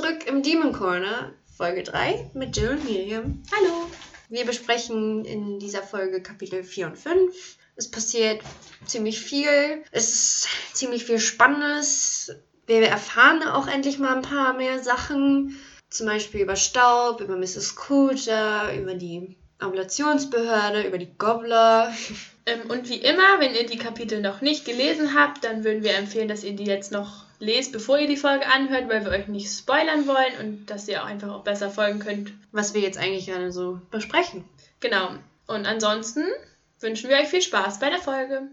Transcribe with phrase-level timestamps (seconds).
[0.00, 3.42] zurück im Demon Corner, Folge 3 mit Jill und Miriam.
[3.52, 3.90] Hallo!
[4.28, 7.56] Wir besprechen in dieser Folge Kapitel 4 und 5.
[7.74, 8.40] Es passiert
[8.86, 9.82] ziemlich viel.
[9.90, 12.30] Es ist ziemlich viel Spannendes.
[12.66, 15.58] Wir erfahren auch endlich mal ein paar mehr Sachen.
[15.90, 17.74] Zum Beispiel über Staub, über Mrs.
[17.74, 21.92] Coulter, über die Ambulationsbehörde, über die Gobbler.
[22.46, 25.96] Ähm, und wie immer, wenn ihr die Kapitel noch nicht gelesen habt, dann würden wir
[25.96, 29.28] empfehlen, dass ihr die jetzt noch lest, bevor ihr die Folge anhört, weil wir euch
[29.28, 32.32] nicht spoilern wollen und dass ihr auch einfach auch besser folgen könnt.
[32.52, 34.44] Was wir jetzt eigentlich gerne so besprechen.
[34.80, 35.10] Genau.
[35.46, 36.24] Und ansonsten
[36.80, 38.48] wünschen wir euch viel Spaß bei der Folge.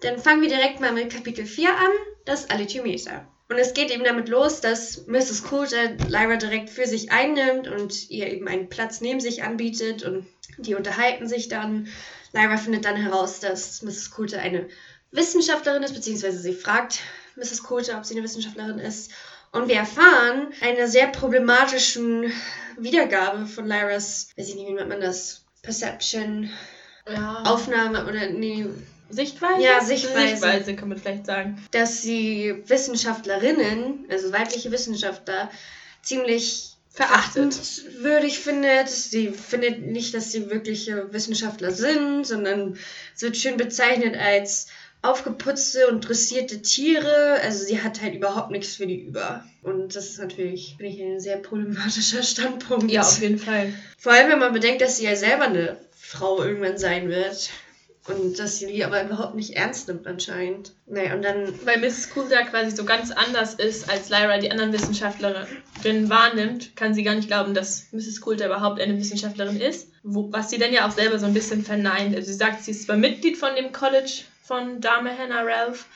[0.00, 1.90] Dann fangen wir direkt mal mit Kapitel 4 an,
[2.24, 3.26] das Alithymesa.
[3.50, 5.42] Und es geht eben damit los, dass Mrs.
[5.42, 10.24] Coulter Lyra direkt für sich einnimmt und ihr eben einen Platz neben sich anbietet und
[10.58, 11.88] die unterhalten sich dann.
[12.32, 14.12] Lyra findet dann heraus, dass Mrs.
[14.12, 14.68] Coulter eine
[15.10, 17.00] Wissenschaftlerin ist, beziehungsweise sie fragt
[17.34, 17.64] Mrs.
[17.64, 19.10] Coulter, ob sie eine Wissenschaftlerin ist.
[19.50, 22.32] Und wir erfahren eine sehr problematischen
[22.78, 25.44] Wiedergabe von Lyras, weiß ich nicht, wie nennt man das?
[25.62, 26.50] Perception,
[27.08, 27.42] Ja.
[27.44, 28.66] Aufnahme oder nee,
[29.10, 29.62] Sichtweise?
[29.62, 30.28] Ja, Sichtweise.
[30.36, 31.62] Sichtweise kann man vielleicht sagen.
[31.70, 35.50] dass sie Wissenschaftlerinnen, also weibliche Wissenschaftler,
[36.02, 37.54] ziemlich Verachtet.
[37.98, 38.88] würdig findet.
[38.88, 42.78] Sie findet nicht, dass sie wirkliche Wissenschaftler sind, sondern
[43.14, 44.68] es wird schön bezeichnet als
[45.02, 47.38] aufgeputzte und dressierte Tiere.
[47.42, 49.44] Also sie hat halt überhaupt nichts für die über.
[49.62, 52.90] Und das ist natürlich, finde ich, ein sehr problematischer Standpunkt.
[52.90, 53.72] Ja, auf jeden Fall.
[53.98, 57.50] Vor allem, wenn man bedenkt, dass sie ja selber eine Frau irgendwann sein wird.
[58.06, 60.72] Und dass sie die aber überhaupt nicht ernst nimmt anscheinend.
[60.86, 62.10] Naja, und dann Weil Mrs.
[62.10, 67.14] Coulter quasi so ganz anders ist, als Lyra die anderen Wissenschaftlerinnen wahrnimmt, kann sie gar
[67.14, 68.22] nicht glauben, dass Mrs.
[68.22, 69.88] Coulter überhaupt eine Wissenschaftlerin ist.
[70.02, 72.16] Wo, was sie dann ja auch selber so ein bisschen verneint.
[72.16, 75.86] Also sie sagt, sie ist zwar Mitglied von dem College von Dame Hannah Ralph,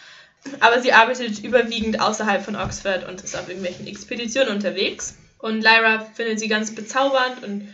[0.61, 5.17] aber sie arbeitet überwiegend außerhalb von Oxford und ist auf irgendwelchen Expeditionen unterwegs.
[5.39, 7.69] Und Lyra findet sie ganz bezaubernd und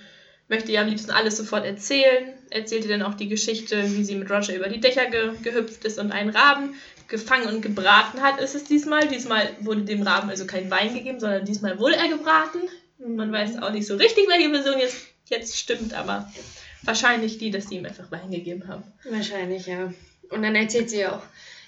[0.51, 2.35] möchte ihr am liebsten alles sofort erzählen.
[2.51, 5.85] Erzählt ihr dann auch die Geschichte, wie sie mit Roger über die Dächer ge gehüpft
[5.85, 6.75] ist und einen Raben
[7.09, 9.09] gefangen und gebraten hat, ist es diesmal.
[9.09, 12.59] Diesmal wurde dem Raben also kein Wein gegeben, sondern diesmal wurde er gebraten.
[12.99, 16.31] Man weiß auch nicht so richtig, welche Version jetzt, jetzt stimmt, aber
[16.83, 18.83] wahrscheinlich die, dass sie ihm einfach Wein gegeben haben.
[19.09, 19.93] wahrscheinlich, ja.
[20.31, 21.23] Und dann erzählt sie auch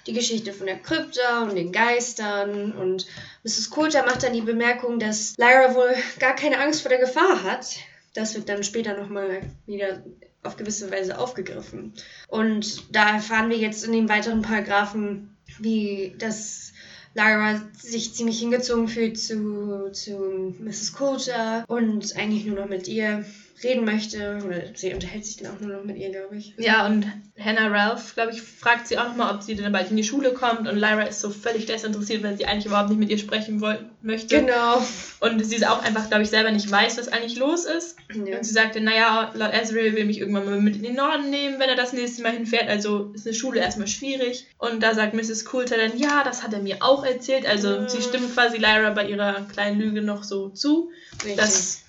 [0.07, 2.73] die Geschichte von der Krypta und den Geistern.
[2.73, 3.05] Und
[3.43, 3.69] Mrs.
[3.69, 7.65] Coulter macht dann die Bemerkung, dass Lyra wohl gar keine Angst vor der Gefahr hat.
[8.13, 10.03] Das wird dann später nochmal wieder
[10.43, 11.93] auf gewisse Weise aufgegriffen.
[12.27, 16.73] Und da erfahren wir jetzt in den weiteren Paragraphen, wie das
[17.15, 20.93] Lyra sich ziemlich hingezogen fühlt zu, zu Mrs.
[20.93, 23.23] Coulter und eigentlich nur noch mit ihr
[23.61, 24.39] reden möchte.
[24.45, 26.53] Oder sie unterhält sich dann auch nur noch mit ihr, glaube ich.
[26.57, 27.05] Ja, und
[27.39, 30.33] Hannah Ralph, glaube ich, fragt sie auch nochmal, ob sie dann bald in die Schule
[30.33, 30.67] kommt.
[30.67, 33.61] Und Lyra ist so völlig desinteressiert, weil sie eigentlich überhaupt nicht mit ihr sprechen
[34.01, 34.39] möchte.
[34.39, 34.83] Genau.
[35.19, 37.95] Und sie ist auch einfach, glaube ich, selber nicht weiß, was eigentlich los ist.
[38.13, 38.37] Ja.
[38.37, 41.59] Und sie sagte, naja, Lord Ezreal will mich irgendwann mal mit in den Norden nehmen,
[41.59, 42.67] wenn er das nächste Mal hinfährt.
[42.69, 44.47] Also ist eine Schule erstmal schwierig.
[44.57, 45.45] Und da sagt Mrs.
[45.45, 47.45] Coulter dann, ja, das hat er mir auch erzählt.
[47.45, 47.89] Also Mhm.
[47.89, 50.91] sie stimmt quasi Lyra bei ihrer kleinen Lüge noch so zu,
[51.23, 51.35] Richtig.
[51.37, 51.82] dass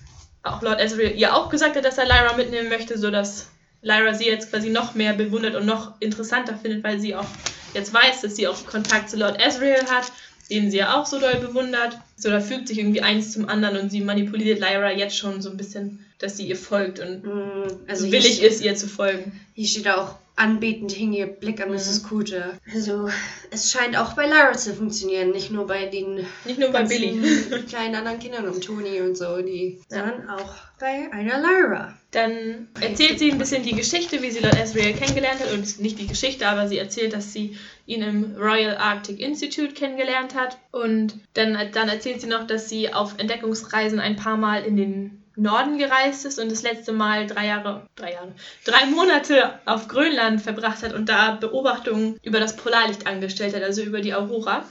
[0.45, 3.49] auch Lord Ezreal ihr auch gesagt hat, dass er Lyra mitnehmen möchte, sodass
[3.81, 7.27] Lyra sie jetzt quasi noch mehr bewundert und noch interessanter findet, weil sie auch
[7.73, 10.11] jetzt weiß, dass sie auch Kontakt zu Lord Ezreal hat,
[10.49, 11.97] den sie ja auch so doll bewundert.
[12.15, 15.49] So, da fügt sich irgendwie eins zum anderen und sie manipuliert Lyra jetzt schon so
[15.49, 19.39] ein bisschen, dass sie ihr folgt und Mm, also willig ist, ihr zu folgen.
[19.53, 21.75] Hier steht auch anbetend hing ihr Blick an Mhm.
[21.75, 22.03] Mrs.
[22.03, 22.59] Coulter.
[22.73, 23.07] Also,
[23.51, 27.17] es scheint auch bei Lyra zu funktionieren, nicht nur bei den Nicht nur bei Billy.
[27.69, 29.99] kleinen anderen Kindern um Toni und so, die, Ja.
[29.99, 31.97] sondern auch bei einer Lyra.
[32.11, 35.53] Dann erzählt sie ein bisschen die Geschichte, wie sie Lord Ezreal kennengelernt hat.
[35.53, 40.35] Und nicht die Geschichte, aber sie erzählt, dass sie ihn im Royal Arctic Institute kennengelernt
[40.35, 40.57] hat.
[40.71, 45.21] Und dann, dann erzählt sie noch, dass sie auf Entdeckungsreisen ein paar Mal in den
[45.35, 50.41] Norden gereist ist und das letzte Mal drei Jahre, drei Jahre, drei Monate auf Grönland
[50.41, 54.63] verbracht hat und da Beobachtungen über das Polarlicht angestellt hat, also über die Aurora.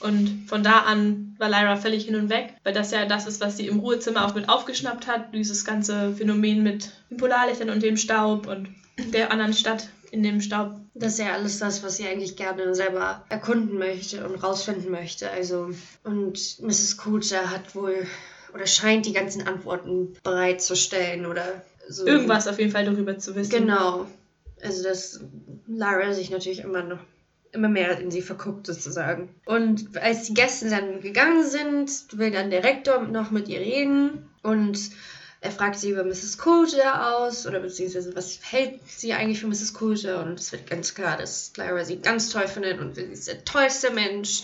[0.00, 3.40] Und von da an war Lyra völlig hin und weg, weil das ja das ist,
[3.40, 7.82] was sie im Ruhezimmer auch mit aufgeschnappt hat, dieses ganze Phänomen mit den Polarlichtern und
[7.82, 8.68] dem Staub und
[8.98, 10.74] der anderen Stadt in dem Staub.
[10.94, 15.30] Das ist ja alles das, was sie eigentlich gerne selber erkunden möchte und rausfinden möchte.
[15.30, 15.70] Also,
[16.04, 16.98] und Mrs.
[16.98, 18.06] Coulter hat wohl
[18.54, 22.06] oder scheint die ganzen Antworten bereitzustellen oder so.
[22.06, 23.50] Irgendwas auf jeden Fall darüber zu wissen.
[23.50, 24.06] Genau.
[24.62, 25.20] Also, dass
[25.66, 27.00] Lara sich natürlich immer noch
[27.52, 29.28] immer mehr in sie verguckt sozusagen.
[29.46, 34.28] Und als die Gäste dann gegangen sind, will dann der Rektor noch mit ihr reden
[34.42, 34.78] und
[35.40, 36.38] er fragt sie über Mrs.
[36.38, 39.74] Coulter aus oder beziehungsweise was hält sie eigentlich für Mrs.
[39.74, 43.28] Coulter und es wird ganz klar, dass Lyra sie ganz toll findet und sie ist
[43.28, 44.42] der tollste Mensch,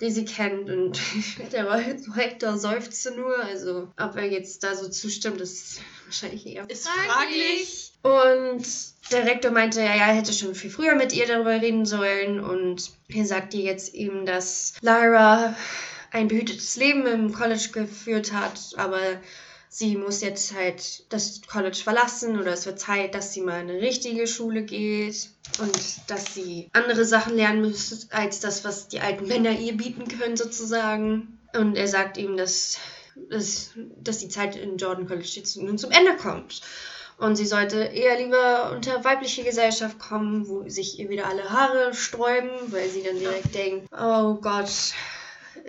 [0.00, 0.70] den sie kennt.
[0.70, 1.00] Und
[1.52, 1.70] der
[2.14, 7.92] Hector seufzt nur, also ob er jetzt da so zustimmt, ist wahrscheinlich eher ist fraglich.
[8.02, 8.64] Und
[9.10, 12.40] der Rektor meinte, ja, er hätte schon viel früher mit ihr darüber reden sollen.
[12.40, 15.56] Und er sagte jetzt ihm, dass Lyra
[16.10, 19.00] ein behütetes Leben im College geführt hat, aber
[19.68, 23.70] sie muss jetzt halt das College verlassen oder es wird Zeit, dass sie mal in
[23.70, 25.30] eine richtige Schule geht
[25.60, 25.78] und
[26.08, 30.36] dass sie andere Sachen lernen muss als das, was die alten Männer ihr bieten können
[30.36, 31.38] sozusagen.
[31.54, 32.78] Und er sagt ihm, dass,
[33.30, 36.60] dass, dass die Zeit in Jordan College jetzt nun zum Ende kommt.
[37.18, 41.92] Und sie sollte eher lieber unter weibliche Gesellschaft kommen, wo sich ihr wieder alle Haare
[41.92, 44.70] sträuben, weil sie dann direkt denkt, oh Gott,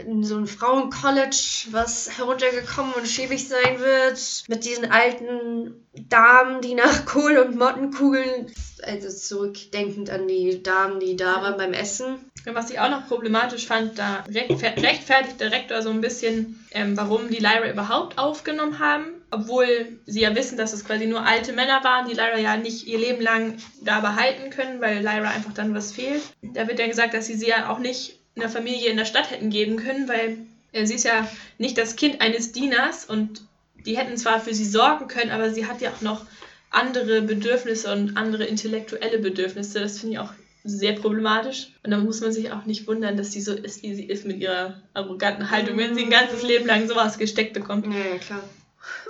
[0.06, 1.36] in so ein Frauencollege,
[1.72, 8.48] was heruntergekommen und schäbig sein wird, mit diesen alten Damen, die nach Kohl und Mottenkugeln,
[8.84, 12.20] also zurückdenkend an die Damen, die da waren beim Essen.
[12.46, 17.30] Was ich auch noch problematisch fand, da rechtfertigt der Rektor so ein bisschen, ähm, warum
[17.30, 21.84] die Lyra überhaupt aufgenommen haben, obwohl sie ja wissen, dass es quasi nur alte Männer
[21.84, 25.76] waren, die Lyra ja nicht ihr Leben lang da behalten können, weil Lyra einfach dann
[25.76, 26.22] was fehlt.
[26.42, 29.32] Da wird dann gesagt, dass sie sie ja auch nicht einer Familie in der Stadt
[29.32, 30.38] hätten geben können, weil
[30.72, 33.42] äh, sie ist ja nicht das Kind eines Dieners und
[33.86, 36.26] die hätten zwar für sie sorgen können, aber sie hat ja auch noch
[36.70, 39.80] andere Bedürfnisse und andere intellektuelle Bedürfnisse.
[39.80, 40.34] Das finde ich auch
[40.64, 41.72] sehr problematisch.
[41.84, 44.26] Und da muss man sich auch nicht wundern, dass sie so ist, wie sie ist
[44.26, 47.86] mit ihrer arroganten Haltung, wenn sie ein ganzes Leben lang sowas gesteckt bekommt.
[47.88, 48.44] Ja, ja klar.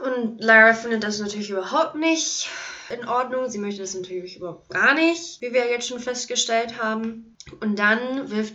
[0.04, 2.50] Und Lara findet das natürlich überhaupt nicht
[2.90, 3.50] in Ordnung.
[3.50, 7.36] Sie möchte das natürlich überhaupt gar nicht, wie wir jetzt schon festgestellt haben.
[7.60, 8.54] Und dann wirft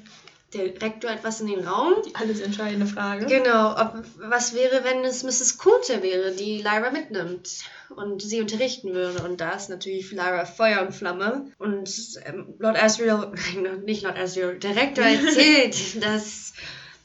[0.54, 1.94] der Rektor etwas in den Raum.
[2.06, 3.26] Die alles entscheidende Frage.
[3.26, 5.58] Genau, ob, was wäre, wenn es Mrs.
[5.58, 7.50] Coulter wäre, die Lyra mitnimmt
[7.96, 9.22] und sie unterrichten würde.
[9.22, 11.50] Und da ist natürlich Lyra Feuer und Flamme.
[11.58, 11.90] Und
[12.24, 16.54] ähm, Lord Asriel, nein, nicht Lord Asriel, der Rektor erzählt, dass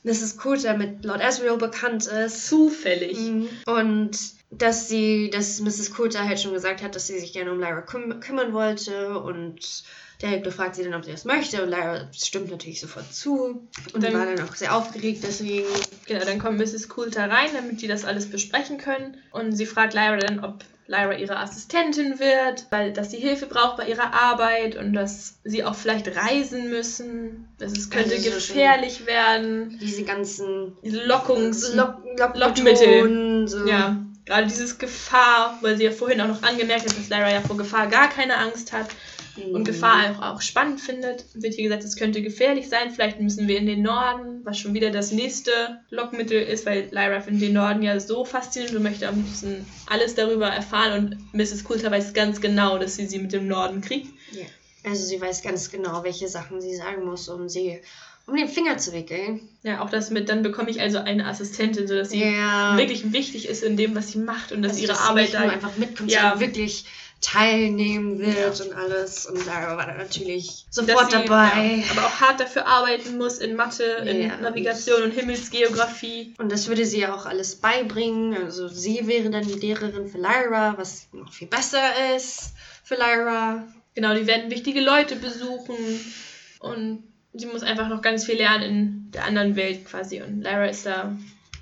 [0.04, 0.38] Mrs.
[0.38, 2.48] Coulter mit Lord Asriel bekannt ist.
[2.48, 3.18] Zufällig.
[3.18, 3.50] Mhm.
[3.66, 5.94] Und dass sie, dass Mrs.
[5.94, 9.84] Coulter halt schon gesagt hat, dass sie sich gerne um Lyra küm kümmern wollte und
[10.22, 13.68] der Hector fragt sie dann, ob sie das möchte und Lyra stimmt natürlich sofort zu
[13.94, 15.68] und dann, war dann auch sehr aufgeregt deswegen.
[16.08, 16.90] Genau, dann kommt Mrs.
[16.90, 21.14] Coulter rein, damit die das alles besprechen können und sie fragt Lyra dann, ob Lyra
[21.14, 25.76] ihre Assistentin wird, weil dass sie Hilfe braucht bei ihrer Arbeit und dass sie auch
[25.76, 27.48] vielleicht reisen müssen.
[27.60, 29.78] Dass es könnte also gefährlich werden.
[29.80, 33.48] Diese ganzen Lockungs Lock Lock Lockmittel.
[33.48, 33.68] So.
[33.68, 37.42] Ja, gerade dieses Gefahr, weil sie ja vorhin auch noch angemerkt hat, dass Lyra ja
[37.42, 38.88] vor Gefahr gar keine Angst hat
[39.52, 41.26] und Gefahr auch, auch spannend findet.
[41.34, 42.92] Wird hier gesagt, es könnte gefährlich sein.
[42.92, 45.52] Vielleicht müssen wir in den Norden, was schon wieder das nächste
[45.90, 50.14] Lockmittel ist, weil Lyra findet den Norden ja so faszinierend und möchte am liebsten alles
[50.14, 51.18] darüber erfahren.
[51.34, 51.64] Und Mrs.
[51.64, 54.10] Coulter weiß ganz genau, dass sie sie mit dem Norden kriegt.
[54.32, 54.46] Ja.
[54.84, 57.82] Also sie weiß ganz genau, welche Sachen sie sagen muss, um sie
[58.30, 59.42] um den Finger zu wickeln.
[59.64, 62.78] Ja, auch das mit, dann bekomme ich also eine Assistentin, sodass sie ja.
[62.78, 65.40] wirklich wichtig ist in dem, was sie macht und dass also, ihre dass Arbeit da
[65.40, 66.40] einfach mitkommt, ja.
[66.40, 66.86] wirklich
[67.22, 68.66] teilnehmen wird ja.
[68.66, 69.26] und alles.
[69.26, 71.84] Und da war er natürlich sofort sie, dabei.
[71.84, 76.34] Ja, aber auch hart dafür arbeiten muss in Mathe, in ja, Navigation und Himmelsgeografie.
[76.38, 78.36] Und das würde sie ja auch alles beibringen.
[78.42, 82.54] Also sie wäre dann die Lehrerin für Lyra, was noch viel besser ist
[82.84, 83.68] für Lyra.
[83.96, 85.76] Genau, die werden wichtige Leute besuchen
[86.60, 90.22] und sie muss einfach noch ganz viel lernen in der anderen Welt quasi.
[90.22, 91.16] Und Lyra ist da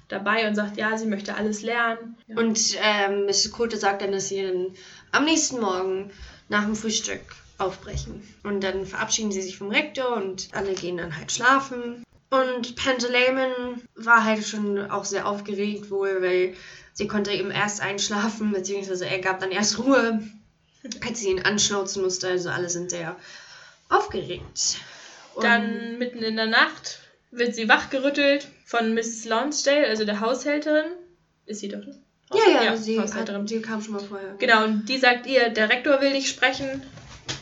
[0.08, 2.16] dabei und sagt, ja, sie möchte alles lernen.
[2.28, 2.38] Ja.
[2.38, 3.52] Und ähm, Mrs.
[3.52, 4.68] Coulter sagt dann, dass sie dann
[5.12, 6.12] am nächsten Morgen
[6.50, 7.22] nach dem Frühstück
[7.58, 8.22] aufbrechen.
[8.44, 12.04] Und dann verabschieden sie sich vom Rektor und alle gehen dann halt schlafen.
[12.30, 16.56] Und Pantaleimon war halt schon auch sehr aufgeregt wohl, weil
[16.94, 20.22] sie konnte eben erst einschlafen, beziehungsweise er gab dann erst Ruhe,
[21.06, 22.28] als sie ihn anschnauzen musste.
[22.28, 23.16] Also alle sind sehr
[23.90, 24.78] aufgeregt.
[25.38, 29.26] Und dann mitten in der Nacht wird sie wachgerüttelt von Mrs.
[29.26, 30.86] Lonsdale, also der Haushälterin.
[31.46, 31.96] Ist sie doch das?
[32.34, 34.36] Ja, ja, ja sie, hat, sie kam schon mal vorher.
[34.40, 36.82] Genau, und die sagt ihr, der Rektor will dich sprechen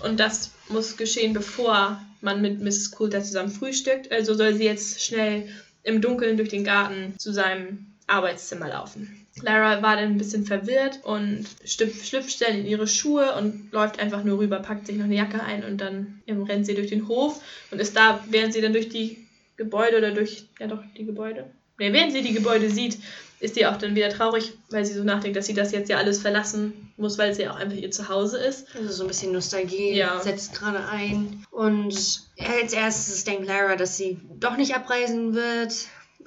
[0.03, 2.91] und das muss geschehen, bevor man mit Mrs.
[2.91, 4.11] Coulter zusammen frühstückt.
[4.11, 5.47] Also soll sie jetzt schnell
[5.83, 9.24] im Dunkeln durch den Garten zu seinem Arbeitszimmer laufen.
[9.41, 14.23] Lara war dann ein bisschen verwirrt und schlüpft dann in ihre Schuhe und läuft einfach
[14.23, 17.41] nur rüber, packt sich noch eine Jacke ein und dann rennt sie durch den Hof
[17.71, 19.25] und ist da, während sie dann durch die
[19.57, 21.49] Gebäude oder durch, ja doch, die Gebäude.
[21.77, 22.97] Ne, während sie die Gebäude sieht,
[23.41, 25.97] ist sie auch dann wieder traurig, weil sie so nachdenkt, dass sie das jetzt ja
[25.97, 28.67] alles verlassen muss, weil es ja auch einfach ihr Zuhause ist.
[28.75, 30.19] Also so ein bisschen Nostalgie ja.
[30.21, 31.45] setzt gerade ein.
[31.51, 35.73] Und als erstes denkt Lara, dass sie doch nicht abreisen wird.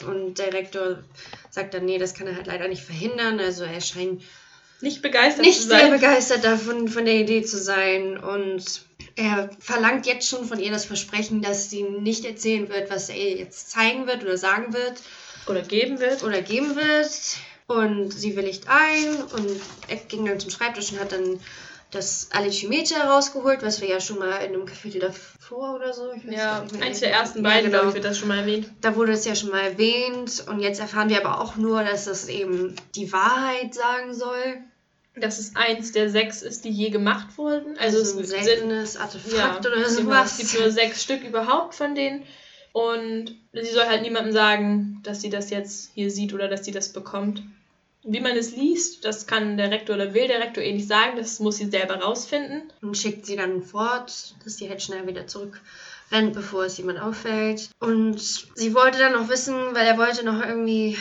[0.07, 0.99] Und der Rektor
[1.51, 3.41] sagt dann, nee, das kann er halt leider nicht verhindern.
[3.41, 4.23] Also er scheint
[4.81, 5.81] nicht begeistert nicht zu sein.
[5.81, 8.17] sehr begeistert davon, von der Idee zu sein.
[8.17, 8.83] Und
[9.17, 13.17] er verlangt jetzt schon von ihr das Versprechen, dass sie nicht erzählen wird, was er
[13.17, 15.03] ihr jetzt zeigen wird oder sagen wird
[15.47, 16.23] Oder geben wird.
[16.23, 17.11] oder geben wird.
[17.67, 21.39] Und sie willigt ein und er ging dann zum Schreibtisch und hat dann
[21.91, 26.13] das Alchimeter rausgeholt, was wir ja schon mal in einem Kapitel davor oder so.
[26.29, 27.79] Ja, eins der ersten Ja, beiden, genau.
[27.79, 28.71] glaube ich, wird das schon mal erwähnt.
[28.83, 32.05] Da wurde es ja schon mal erwähnt und jetzt erfahren wir aber auch nur, dass
[32.05, 34.59] das eben die Wahrheit sagen soll.
[35.17, 37.77] Dass es eins der sechs ist, die je gemacht wurden.
[37.79, 40.39] Also, Also ein es seltenes Artefakt ja, oder genau, sowas.
[40.39, 42.23] es gibt nur sechs Stück überhaupt von denen.
[42.73, 46.71] Und sie soll halt niemandem sagen, dass sie das jetzt hier sieht oder dass sie
[46.71, 47.43] das bekommt.
[48.11, 51.19] Wie man es liest, das kann der Rektor oder will der Rektor eh nicht sagen,
[51.19, 52.73] das muss sie selber rausfinden.
[52.81, 57.69] und schickt sie dann fort, dass sie halt schnell wieder zurückrennt, bevor es jemand auffällt.
[57.81, 60.97] Und sie wollte dann noch wissen, weil er wollte noch irgendwie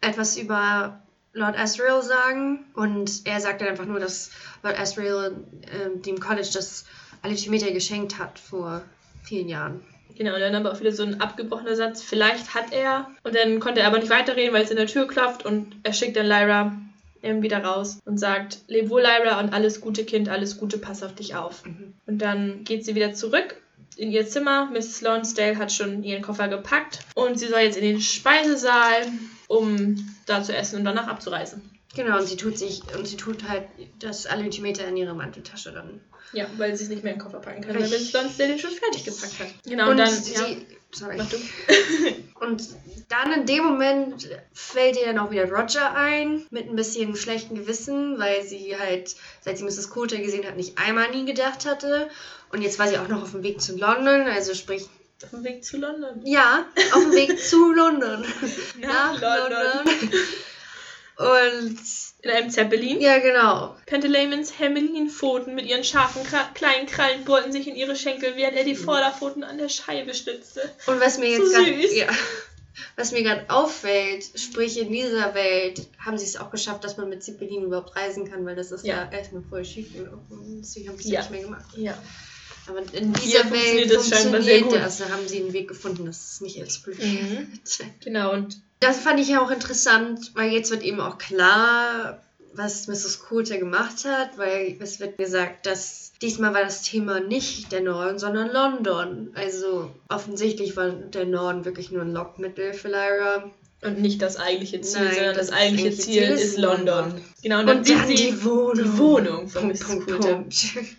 [0.00, 1.02] etwas über
[1.34, 2.64] Lord Asriel sagen.
[2.72, 4.30] Und er sagte einfach nur, dass
[4.62, 6.86] Lord Asriel äh, dem College das
[7.20, 8.82] Alchimeter geschenkt hat vor
[9.24, 9.84] vielen Jahren.
[10.16, 12.02] Genau, und dann aber auch wieder so ein abgebrochener Satz.
[12.02, 13.10] Vielleicht hat er.
[13.24, 15.44] Und dann konnte er aber nicht weiterreden, weil es in der Tür klopft.
[15.44, 16.76] Und er schickt dann Lyra
[17.22, 21.02] ähm, wieder raus und sagt: Leb wohl, Lyra, und alles Gute, Kind, alles Gute, pass
[21.02, 21.64] auf dich auf.
[21.64, 21.94] Mhm.
[22.06, 23.56] Und dann geht sie wieder zurück
[23.96, 24.70] in ihr Zimmer.
[24.72, 25.02] Mrs.
[25.02, 27.00] Lonsdale hat schon ihren Koffer gepackt.
[27.14, 29.06] Und sie soll jetzt in den Speisesaal,
[29.48, 31.73] um da zu essen und danach abzureisen.
[31.94, 33.64] Genau, und sie tut sich, und sie tut halt
[34.00, 36.00] das Alchimeter in ihre Manteltasche dann.
[36.32, 37.82] Ja, weil sie es nicht mehr in den Koffer packen kann, weil.
[37.82, 38.12] Mrs.
[38.12, 39.46] Lonsdale den schon fertig gepackt hat.
[39.64, 40.10] Genau, und, dann.
[40.10, 40.46] sie, ja,
[40.92, 41.18] sorry.
[42.40, 42.62] Und
[43.08, 47.56] dann in dem Moment fällt ihr dann auch wieder Roger ein, mit ein bisschen schlechtem
[47.56, 49.88] Gewissen, weil sie halt, seit sie Mrs.
[49.90, 52.10] Coulter gesehen hat, nicht einmal an ihn gedacht hatte.
[52.50, 54.88] Und jetzt war sie auch noch auf dem Weg zu London, also sprich,
[55.22, 56.20] Auf dem Weg zu London.
[56.24, 58.24] ja, auf dem Weg zu London.
[58.80, 60.10] Nach London.
[61.16, 61.78] Und
[62.22, 63.00] In einem Zeppelin.
[63.00, 63.76] ja, genau.
[63.86, 66.22] Pentelamens Hermelinpfoten mit ihren scharfen
[66.54, 70.60] kleinen Krallen bohrten sich in ihre Schenkel, während er die Vorderpfoten an der Scheibe stützte.
[70.86, 72.08] Und was mir jetzt So gerade ja,
[72.96, 77.08] was mir gerade auffällt, sprich in dieser Welt haben sie es auch geschafft, dass man
[77.08, 79.16] mit Zeppelin überhaupt reisen kann, weil das ist ja, Ja.
[79.16, 80.58] erstmal voll schief gelaufen.
[80.60, 81.20] Deswegen haben sie es Ja.
[81.20, 81.64] nicht mehr gemacht.
[81.76, 81.96] Ja.
[82.66, 84.74] Aber in Hier dieser Welt funktioniert das funktioniert gut.
[84.74, 84.98] das.
[84.98, 87.12] Da haben sie einen Weg gefunden, dass es nicht explodiert.
[87.22, 87.60] Mhm.
[88.02, 88.56] Genau, und
[88.86, 92.20] Das fand ich ja auch interessant, weil jetzt wird eben auch klar,
[92.54, 93.20] was Mrs.
[93.20, 98.18] Coulter gemacht hat, weil es wird gesagt, dass diesmal war das Thema nicht der Norden,
[98.18, 99.30] sondern London.
[99.34, 103.50] Also offensichtlich war der Norden wirklich nur ein Lockmittel für Lyra.
[103.82, 106.86] und nicht das eigentliche Ziel, Nein, sondern das, das eigentliche Ziel, Ziel ist London.
[107.10, 107.24] London.
[107.42, 108.74] Genau, und dann Und sieht dann sie die Wohnung.
[108.84, 109.86] die Wohnung von Punkt, Mrs.
[109.88, 110.34] Punkt, Coulter.
[110.34, 110.54] Punkt.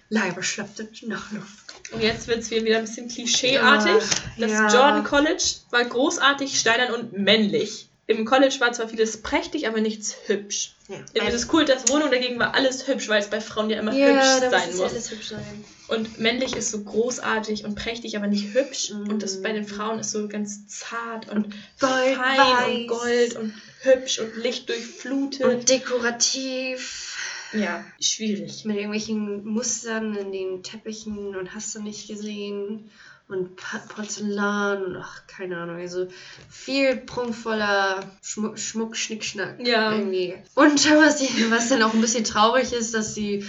[0.09, 1.64] Lyra schlaftet nach Luft.
[1.91, 4.03] Und jetzt wird es wieder ein bisschen klischeeartig.
[4.37, 4.67] Das ja.
[4.67, 7.87] Jordan College war großartig, steinern und männlich.
[8.07, 10.75] Im College war zwar vieles prächtig, aber nichts hübsch.
[10.87, 11.47] Ja, In Mrs.
[11.47, 14.71] Coulters Wohnung dagegen war alles hübsch, weil es bei Frauen ja immer ja hübsch sein
[14.77, 15.65] muss alles hübsch sein.
[15.87, 18.91] Und männlich ist so großartig und prächtig, aber nicht hübsch.
[18.91, 19.09] Mhm.
[19.09, 22.67] Und das bei den Frauen ist so ganz zart und Gold, fein weiß.
[22.67, 25.43] und gold und hübsch und lichtdurchflutet.
[25.43, 27.17] Und dekorativ.
[27.53, 28.65] Ja, schwierig.
[28.65, 32.89] Mit irgendwelchen Mustern in den Teppichen und hast du nicht gesehen.
[33.27, 33.55] Und
[33.89, 35.77] Porzellan und ach, keine Ahnung.
[35.77, 36.07] Also
[36.47, 39.65] viel prunkvoller Schmuck, Schmuck Schnickschnack.
[39.65, 39.93] Ja.
[39.93, 40.35] Irgendwie.
[40.53, 43.45] Und was, die, was dann auch ein bisschen traurig ist, dass sie.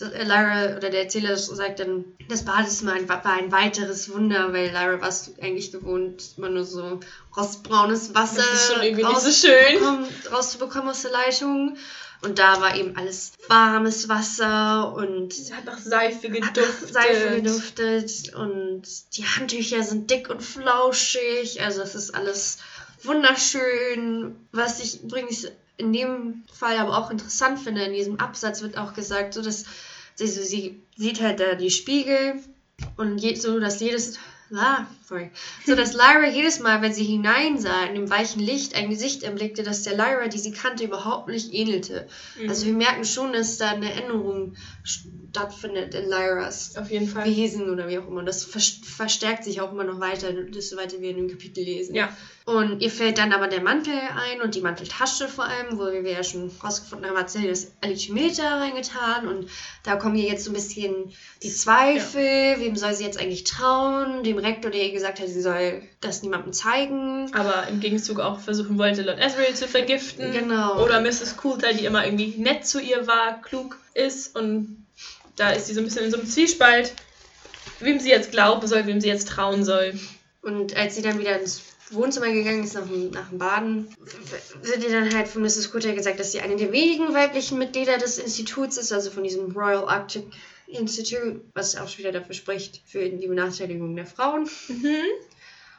[0.00, 5.08] Lyra oder der Erzähler sagt dann, das Badezimmer war ein weiteres Wunder, weil Lyra war
[5.08, 7.00] es eigentlich gewohnt, immer nur so
[7.36, 10.06] rostbraunes Wasser Das ist schon irgendwie nicht so schön.
[10.32, 11.76] rauszubekommen aus der Leitung.
[12.20, 16.64] Und da war eben alles warmes Wasser und Sie hat nach Seife geduftet.
[16.64, 18.82] nach Seife geduftet und
[19.16, 21.62] die Handtücher sind dick und flauschig.
[21.62, 22.58] Also es ist alles
[23.02, 24.34] wunderschön.
[24.50, 25.46] Was ich übrigens
[25.76, 29.64] in dem Fall aber auch interessant finde, in diesem Absatz wird auch gesagt, so dass
[30.16, 32.42] sie, sie sieht halt da die Spiegel
[32.96, 34.18] und je, so, dass jedes
[34.54, 35.30] Ah, sorry.
[35.66, 39.62] So dass Lyra jedes Mal, wenn sie hineinsah, in dem weichen Licht ein Gesicht erblickte,
[39.62, 42.08] das der Lyra, die sie kannte, überhaupt nicht ähnelte.
[42.40, 42.48] Mhm.
[42.48, 47.26] Also wir merken schon, dass da eine Änderung stattfindet in Lyras Auf jeden Fall.
[47.26, 48.20] Wesen oder wie auch immer.
[48.20, 51.62] Und das vers- verstärkt sich auch immer noch weiter, desto weiter wir in dem Kapitel
[51.62, 51.94] lesen.
[51.94, 52.16] Ja.
[52.48, 56.10] Und ihr fällt dann aber der Mantel ein und die Manteltasche vor allem, wo wir
[56.10, 59.28] ja schon rausgefunden haben, hat sie das Alchimeter reingetan.
[59.28, 59.50] Und
[59.84, 61.12] da kommen hier jetzt so ein bisschen
[61.42, 62.58] die Zweifel.
[62.58, 64.24] Wem soll sie jetzt eigentlich trauen?
[64.24, 67.30] Dem Rektor, der ihr gesagt hat, sie soll das niemandem zeigen.
[67.34, 70.32] Aber im Gegenzug auch versuchen wollte, Lord Asriel zu vergiften.
[70.32, 70.82] Genau.
[70.82, 71.36] Oder Mrs.
[71.36, 74.34] Coulter, die immer irgendwie nett zu ihr war, klug ist.
[74.34, 74.86] Und
[75.36, 76.94] da ist sie so ein bisschen in so einem Zwiespalt,
[77.80, 80.00] wem sie jetzt glauben soll, wem sie jetzt trauen soll.
[80.40, 83.88] Und als sie dann wieder ins Wohnzimmer gegangen ist nach dem, nach dem Baden,
[84.62, 85.70] wird ihr dann halt von Mrs.
[85.70, 89.52] Coulter gesagt, dass sie eine der wenigen weiblichen Mitglieder des Instituts ist, also von diesem
[89.52, 90.24] Royal Arctic
[90.66, 94.48] Institute, was auch wieder dafür spricht, für die Benachteiligung der Frauen.
[94.68, 94.96] Mhm.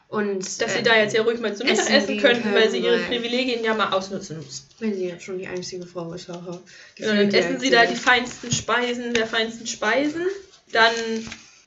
[0.07, 2.71] Und, Dass sie äh, da jetzt ja ruhig mal zum essen Mittagessen könnten, weil können,
[2.71, 4.65] sie ihre weil- Privilegien ja mal ausnutzen muss.
[4.79, 6.59] Wenn sie jetzt schon die einzige Frau ist, haha.
[6.97, 10.25] Ja, dann essen sie da die feinsten Speisen der feinsten Speisen.
[10.71, 10.93] Dann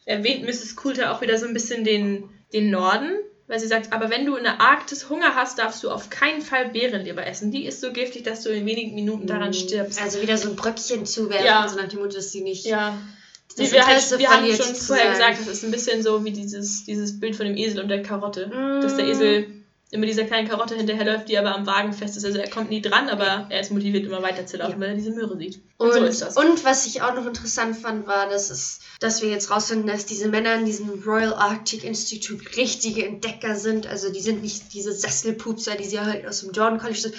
[0.06, 0.74] erwähnt Mrs.
[0.74, 3.12] Coulter auch wieder so ein bisschen den, den Norden,
[3.48, 6.40] weil sie sagt, aber wenn du in der Arktis Hunger hast, darfst du auf keinen
[6.42, 7.50] Fall Bärenleber essen.
[7.50, 10.00] Die ist so giftig, dass du in wenigen Minuten daran stirbst.
[10.00, 11.68] Also wieder so ein Bröckchen zuwerfen, Ja.
[11.68, 12.64] so nach dem Motto, dass sie nicht.
[12.66, 12.96] ja.
[13.56, 16.30] das wir, halt, Interesse wir haben schon vorher gesagt, das ist ein bisschen so wie
[16.32, 18.46] dieses, dieses Bild von dem Esel und der Karotte.
[18.80, 19.10] Dass der Mm.
[19.10, 19.46] Esel
[19.92, 22.24] immer dieser kleinen Karotte hinterherläuft, die aber am Wagen fest ist.
[22.24, 24.80] Also er kommt nie dran, aber er ist motiviert, immer weiterzulaufen, Ja.
[24.80, 25.60] weil er diese Möhre sieht.
[25.76, 26.36] Und, Und, so ist das.
[26.36, 30.06] und was ich auch noch interessant fand, war, dass, es, dass wir jetzt rausfinden, dass
[30.06, 33.86] diese Männer in diesem Royal Arctic Institute richtige Entdecker sind.
[33.86, 37.14] Also die sind nicht diese Sesselpupser, die sie halt aus dem Jordan College sind.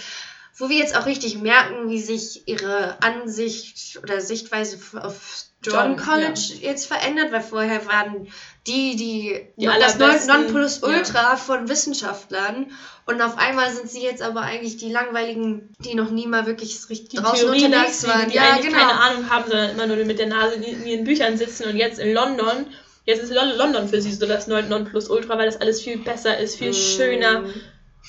[0.58, 6.06] Wo wir jetzt auch richtig merken, wie sich ihre Ansicht oder Sichtweise auf Jordan Jordan,
[6.06, 8.28] College jetzt verändert, weil vorher waren
[8.68, 12.72] die, die, Die das Nonplusultra von Wissenschaftlern
[13.06, 16.78] und auf einmal sind sie jetzt aber eigentlich die langweiligen, die noch nie mal wirklich
[16.90, 18.30] richtig die draußen Theorie unterwegs waren.
[18.30, 18.78] die ja, eigentlich genau.
[18.78, 21.98] keine Ahnung haben, sondern immer nur mit der Nase in, ihren Büchern sitzen und jetzt
[22.00, 22.68] in London.
[23.06, 26.38] Jetzt ist Lon- London für sie so das Non- Nonplusultra, weil das alles viel besser
[26.38, 26.74] ist, viel Mm.
[26.74, 27.44] schöner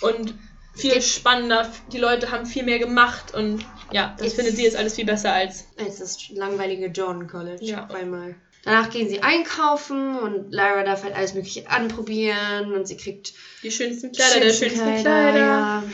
[0.02, 0.34] und
[0.74, 1.70] viel spannender.
[1.92, 5.04] Die Leute haben viel mehr gemacht und ja, das Jetzt- findet sie jetzt alles viel
[5.06, 5.66] besser als.
[5.78, 7.84] als das langweilige Jordan College Ja.
[7.84, 8.34] auf einmal.
[8.64, 13.70] Danach gehen sie einkaufen und Lyra darf halt alles Mögliche anprobieren und sie kriegt Die
[13.70, 15.38] schönsten Kleider der schönsten Kleider, Kleider.
[15.38, 15.84] Ja.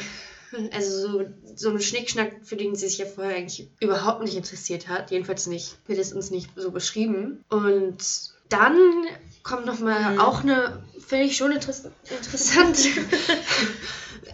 [0.72, 1.24] Also so,
[1.56, 5.10] so ein Schnickschnack, für den sie sich ja vorher eigentlich überhaupt nicht interessiert hat.
[5.10, 7.44] Jedenfalls nicht, wird es uns nicht so beschrieben.
[7.48, 7.98] Und
[8.48, 8.76] dann
[9.44, 10.20] kommt nochmal Mhm.
[10.20, 12.76] auch eine, finde ich schon interess interessant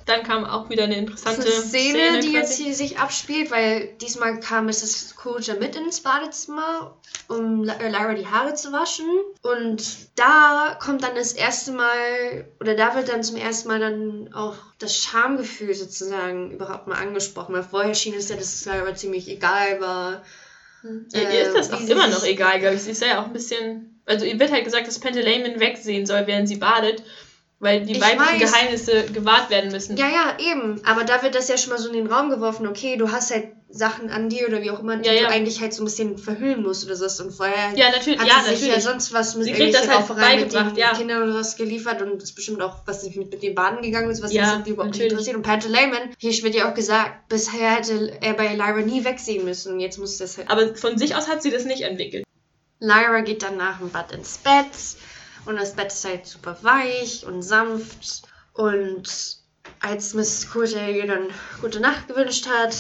[0.04, 2.36] Dann kam auch wieder eine interessante Eine Szene, die quasi.
[2.36, 5.14] jetzt hier sich abspielt, weil diesmal kam Mrs.
[5.16, 6.96] Coulter mit ins Badezimmer,
[7.28, 9.06] um Ly- äh, Lyra die Haare zu waschen.
[9.42, 9.82] Und
[10.16, 14.54] da kommt dann das erste Mal, oder da wird dann zum ersten Mal dann auch
[14.78, 17.54] das Schamgefühl sozusagen überhaupt mal angesprochen.
[17.54, 20.22] Weil vorher schien es ja, dass es Lyra ziemlich egal war.
[21.12, 22.82] Ja, ihr ist das äh, auch immer noch egal, glaube ich.
[22.82, 24.00] Sie ist ja auch ein bisschen.
[24.06, 27.02] Also, ihr wird halt gesagt, dass Pantaleon wegsehen soll, während sie badet,
[27.58, 28.52] weil die Ich weiblichen weiß.
[28.52, 29.96] Geheimnisse gewahrt werden müssen.
[29.96, 30.80] Ja, ja, eben.
[30.84, 33.30] Aber da wird das ja schon mal so in den Raum geworfen, okay, du hast
[33.30, 35.20] halt Sachen an dir oder wie auch immer, die Ja, ja.
[35.22, 37.24] du eigentlich halt so ein bisschen verhüllen musst oder so.
[37.24, 38.20] Und vorher Ja, natürlich.
[38.20, 40.52] hat Ja, sie sich ja sonst was mit Sie kriegt das irgendwelchen halt Raufereien mit
[40.52, 40.92] beigebracht, den ja.
[40.94, 44.10] Kindern oder was geliefert und ist bestimmt auch, was sich mit, mit den Baden gegangen
[44.10, 45.10] ist, was Ja, sich überhaupt nicht natürlich.
[45.12, 45.36] interessiert.
[45.36, 49.72] Und Pantaleon, hier wird ja auch gesagt, bisher hätte er bei Lyra nie wegsehen müssen
[49.72, 50.48] und jetzt muss das halt.
[50.50, 52.24] Aber von sich aus hat sie das nicht entwickelt.
[52.78, 54.66] Lyra geht dann nach dem Bad ins Bett
[55.46, 59.04] und das Bett ist halt super weich und sanft und
[59.80, 61.28] als Miss Coulter ihr dann
[61.60, 62.74] gute Nacht gewünscht hat,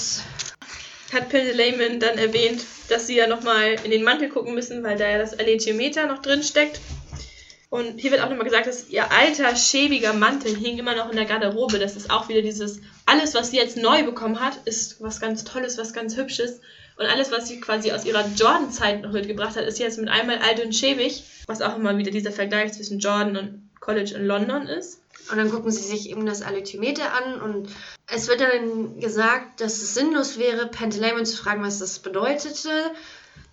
[1.12, 5.08] Hat Pantaleon dann erwähnt, dass sie ja nochmal in den Mantel gucken müssen, weil da
[5.08, 6.80] ja das Alethiometer noch drin steckt.
[7.68, 11.16] Und hier wird auch nochmal gesagt, dass ihr alter, schäbiger Mantel hing immer noch in
[11.16, 11.78] der Garderobe.
[11.78, 15.44] Das ist auch wieder dieses, alles, was sie jetzt neu bekommen hat, ist was ganz
[15.44, 16.60] Tolles, was ganz Hübsches.
[16.96, 20.38] Und alles, was sie quasi aus ihrer Jordan-Zeit noch mitgebracht hat, ist jetzt mit einmal
[20.38, 21.24] alt und schäbig.
[21.46, 25.00] Was auch immer wieder dieser Vergleich zwischen Jordan und College in London ist.
[25.30, 27.68] Und dann gucken sie sich eben das Alethiometer an und
[28.06, 32.70] es wird dann gesagt, dass es sinnlos wäre, Pantaleon zu fragen, was das bedeutete.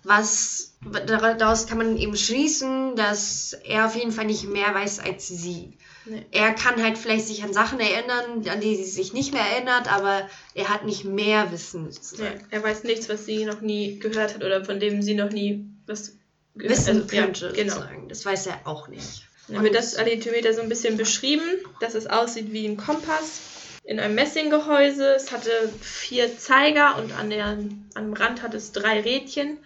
[0.04, 0.74] Was
[1.06, 5.72] daraus kann man eben schließen, dass er auf jeden Fall nicht mehr weiß als sie.
[6.06, 6.26] Nee.
[6.32, 9.90] Er kann halt vielleicht sich an Sachen erinnern, an die sie sich nicht mehr erinnert,
[9.90, 11.86] aber er hat nicht mehr Wissen.
[11.86, 12.46] Ja, sozusagen.
[12.50, 15.64] er weiß nichts, was sie noch nie gehört hat oder von dem sie noch nie
[15.86, 16.16] was
[16.54, 17.74] Wissen also, ja, könnte, genau.
[17.74, 18.08] sozusagen.
[18.08, 19.28] Das weiß er auch nicht.
[19.48, 21.42] Dann wird das Alethiometer so ein bisschen beschrieben,
[21.80, 23.40] dass es aussieht wie ein Kompass
[23.84, 25.14] in einem Messinggehäuse.
[25.14, 27.58] Es hatte vier Zeiger und an der,
[27.94, 29.58] am Rand hat es drei Rädchen.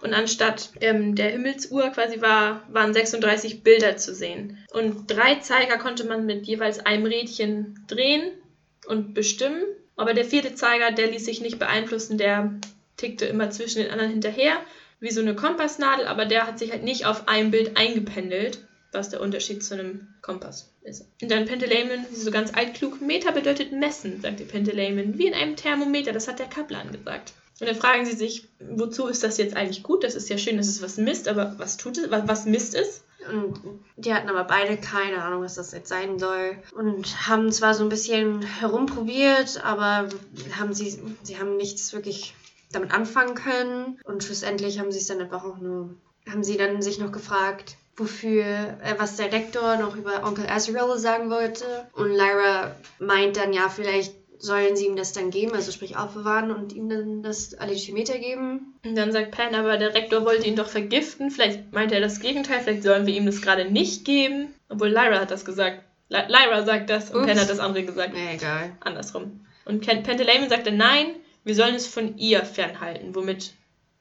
[0.00, 4.58] Und anstatt ähm, der Himmelsuhr quasi war, waren 36 Bilder zu sehen.
[4.72, 8.32] Und drei Zeiger konnte man mit jeweils einem Rädchen drehen
[8.86, 9.64] und bestimmen.
[9.96, 12.54] Aber der vierte Zeiger, der ließ sich nicht beeinflussen, der
[12.96, 14.56] tickte immer zwischen den anderen hinterher,
[15.00, 18.58] wie so eine Kompassnadel, aber der hat sich halt nicht auf ein Bild eingependelt,
[18.92, 20.73] was der Unterschied zu einem Kompass.
[20.84, 26.12] Und dann Pantaleon, so ganz altklug, Meter bedeutet messen, sagte Pantaleon, wie in einem Thermometer,
[26.12, 27.32] das hat der Kaplan gesagt.
[27.60, 30.04] Und dann fragen sie sich, wozu ist das jetzt eigentlich gut?
[30.04, 32.10] Das ist ja schön, dass es was misst, aber was tut es?
[32.10, 33.04] Was misst es?
[33.30, 33.60] Und
[33.96, 36.58] die hatten aber beide keine Ahnung, was das jetzt sein soll.
[36.76, 40.08] Und haben zwar so ein bisschen herumprobiert, aber
[40.58, 42.34] haben sie, sie haben nichts wirklich
[42.72, 44.00] damit anfangen können.
[44.04, 45.94] Und schlussendlich haben sie es dann einfach auch nur,
[46.30, 50.98] haben sie dann sich noch gefragt, wofür, äh, was der Rektor noch über Onkel Azrael
[50.98, 51.64] sagen wollte.
[51.92, 56.50] Und Lyra meint dann, ja, vielleicht sollen sie ihm das dann geben, also sprich aufbewahren
[56.50, 58.74] und ihm dann das Alitimeter geben.
[58.84, 61.30] Und dann sagt Pan, aber der Rektor wollte ihn doch vergiften.
[61.30, 64.54] Vielleicht meint er das Gegenteil, vielleicht sollen wir ihm das gerade nicht geben.
[64.68, 65.82] Obwohl Lyra hat das gesagt.
[66.08, 67.26] Ly Lyra sagt das und Ups.
[67.26, 68.12] Pan hat das andere gesagt.
[68.12, 68.72] Nee, egal.
[68.80, 69.46] Andersrum.
[69.64, 73.54] Und Ken Pantaleimon sagte, nein, wir sollen es von ihr fernhalten, womit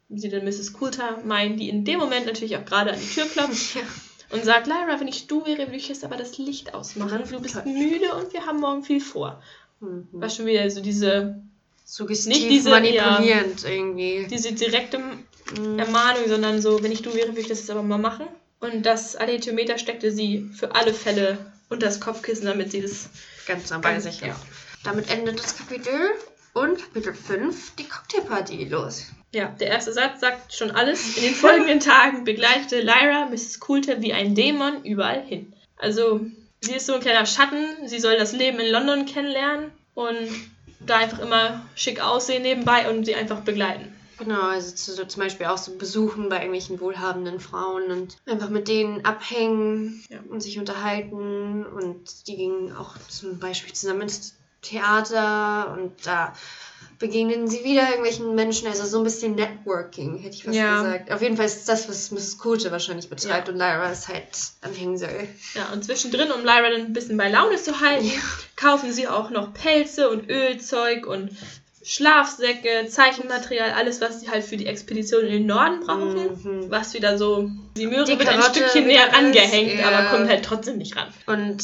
[0.10, 0.74] sie dann Mrs.
[0.74, 3.82] Coulter meinen, die in dem Moment natürlich auch gerade an die Tür klopft Ja.
[4.32, 7.24] und sagt, Lyra, wenn ich du wäre, würde ich jetzt aber das Licht ausmachen.
[7.30, 9.42] Du bist müde und wir haben morgen viel vor.
[9.80, 10.08] Mhm.
[10.12, 11.42] Was schon wieder so diese,
[11.86, 14.26] Suggestiv Nicht diese- manipulierend irgendwie.
[14.30, 15.78] diese direkte Mhm.
[15.78, 18.26] Ermahnung, sondern so, wenn ich du wäre, würde ich das jetzt aber mal machen.
[18.62, 21.38] Und das Alethiometer steckte sie für alle Fälle
[21.70, 23.10] unter das Kopfkissen, damit sie das
[23.46, 24.22] Ganz nah bei sich.
[24.22, 24.28] ja.
[24.28, 24.36] Ja.
[24.86, 25.92] Damit endet das Kapitel
[26.54, 29.06] und Kapitel 5, die Cocktailparty, los.
[29.34, 31.18] Ja, der erste Satz sagt schon alles.
[31.18, 33.60] In den folgenden Tagen begleitete Lyra Mrs.
[33.60, 35.52] Coulter wie ein Dämon überall hin.
[35.78, 36.22] Also,
[36.62, 37.66] sie ist so ein kleiner Schatten.
[37.88, 40.30] Sie soll das Leben in London kennenlernen und
[40.86, 43.92] da einfach immer schick aussehen nebenbei und sie einfach begleiten.
[44.20, 48.50] Genau, also zu, so zum Beispiel auch so besuchen bei irgendwelchen wohlhabenden Frauen und einfach
[48.50, 50.20] mit denen abhängen Ja.
[50.30, 51.66] und sich unterhalten.
[51.66, 56.34] Und die gingen auch zum Beispiel zusammen ins Theater und da
[57.00, 58.68] begegnen sie wieder irgendwelchen Menschen.
[58.68, 60.82] Also so ein bisschen Networking, hätte ich fast Ja.
[60.84, 61.12] gesagt.
[61.12, 62.38] Auf jeden Fall ist das, was Mrs.
[62.38, 63.54] Kulte wahrscheinlich betreibt Ja.
[63.54, 64.26] und Lyra ist halt
[64.62, 65.28] am Hängsel.
[65.54, 68.10] Ja, und zwischendrin, um Lyra dann ein bisschen bei Laune zu halten,
[68.56, 71.32] kaufen sie auch noch Pelze und Ölzeug und
[71.86, 76.62] Schlafsäcke, Zeichenmaterial, alles, was sie halt für die Expedition in den Norden brauchen.
[76.64, 76.72] Mhm.
[76.72, 79.90] Was wieder so, die Möhre Die wird ein Stückchen näher angehängt, ja.
[79.90, 81.08] aber kommt halt trotzdem nicht ran.
[81.26, 81.62] Und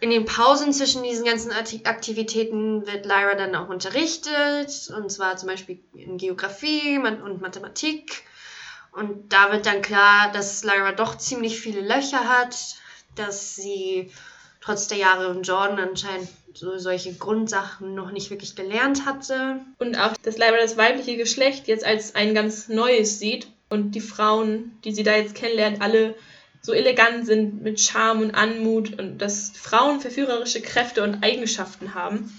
[0.00, 4.90] in den Pausen zwischen diesen ganzen Aktivitäten wird Lyra dann auch unterrichtet.
[4.96, 8.22] Und zwar zum Beispiel in Geografie und Mathematik.
[8.92, 12.56] Und da wird dann klar, dass Lyra doch ziemlich viele Löcher hat,
[13.14, 14.10] dass sie
[14.60, 19.60] trotz der Jahre in Jordan anscheinend so solche Grundsachen noch nicht wirklich gelernt hatte.
[19.78, 24.00] Und auch, dass Lyra das weibliche Geschlecht jetzt als ein ganz neues sieht und die
[24.00, 26.14] Frauen, die sie da jetzt kennenlernt, alle
[26.62, 32.38] so elegant sind mit Charme und Anmut und dass Frauen verführerische Kräfte und Eigenschaften haben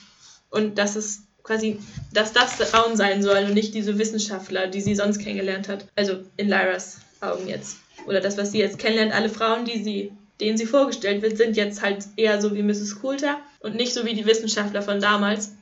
[0.50, 1.80] und dass es quasi,
[2.14, 5.88] dass das Frauen sein sollen und nicht diese Wissenschaftler, die sie sonst kennengelernt hat.
[5.96, 7.78] Also in Lyras Augen jetzt.
[8.06, 11.58] Oder das, was sie jetzt kennenlernt, alle Frauen, die sie, denen sie vorgestellt wird, sind
[11.58, 13.02] jetzt halt eher so wie Mrs.
[13.02, 15.54] Coulter und nicht so wie die Wissenschaftler von damals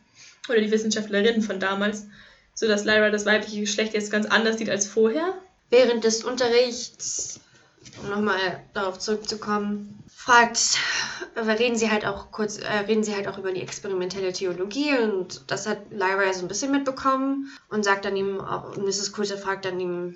[0.50, 2.08] oder die Wissenschaftlerinnen von damals,
[2.54, 5.34] sodass Lyra das weibliche Geschlecht jetzt ganz anders sieht als vorher.
[5.70, 7.39] Während des Unterrichts,
[8.02, 10.78] um nochmal darauf zurückzukommen, fragt,
[11.36, 14.98] äh, reden sie halt auch kurz, äh, reden sie halt auch über die experimentelle Theologie
[14.98, 19.12] und das hat Lyra so ein bisschen mitbekommen und sagt dann ihm, auch, Mrs.
[19.12, 20.15] Coulter fragt dann ihm,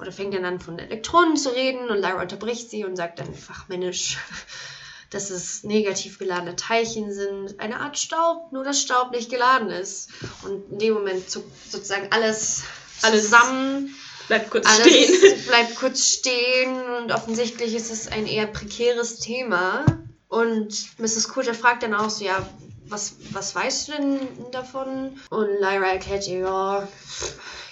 [0.00, 3.32] oder fängt dann an von Elektronen zu reden und Lyra unterbricht sie und sagt dann
[3.32, 4.18] fachmännisch,
[5.10, 10.10] dass es negativ geladene Teilchen sind, eine Art Staub, nur dass Staub nicht geladen ist.
[10.42, 12.64] Und in dem Moment zuckt sozusagen alles,
[13.02, 13.94] Alles zusammen.
[14.28, 15.44] Bleibt kurz Alles stehen.
[15.46, 19.84] bleibt kurz stehen und offensichtlich ist es ein eher prekäres Thema.
[20.28, 21.28] Und Mrs.
[21.28, 22.46] Coulter fragt dann auch so, ja,
[22.86, 24.18] was, was weißt du denn
[24.50, 25.18] davon?
[25.30, 26.88] Und Lyra erklärt ihr, ja,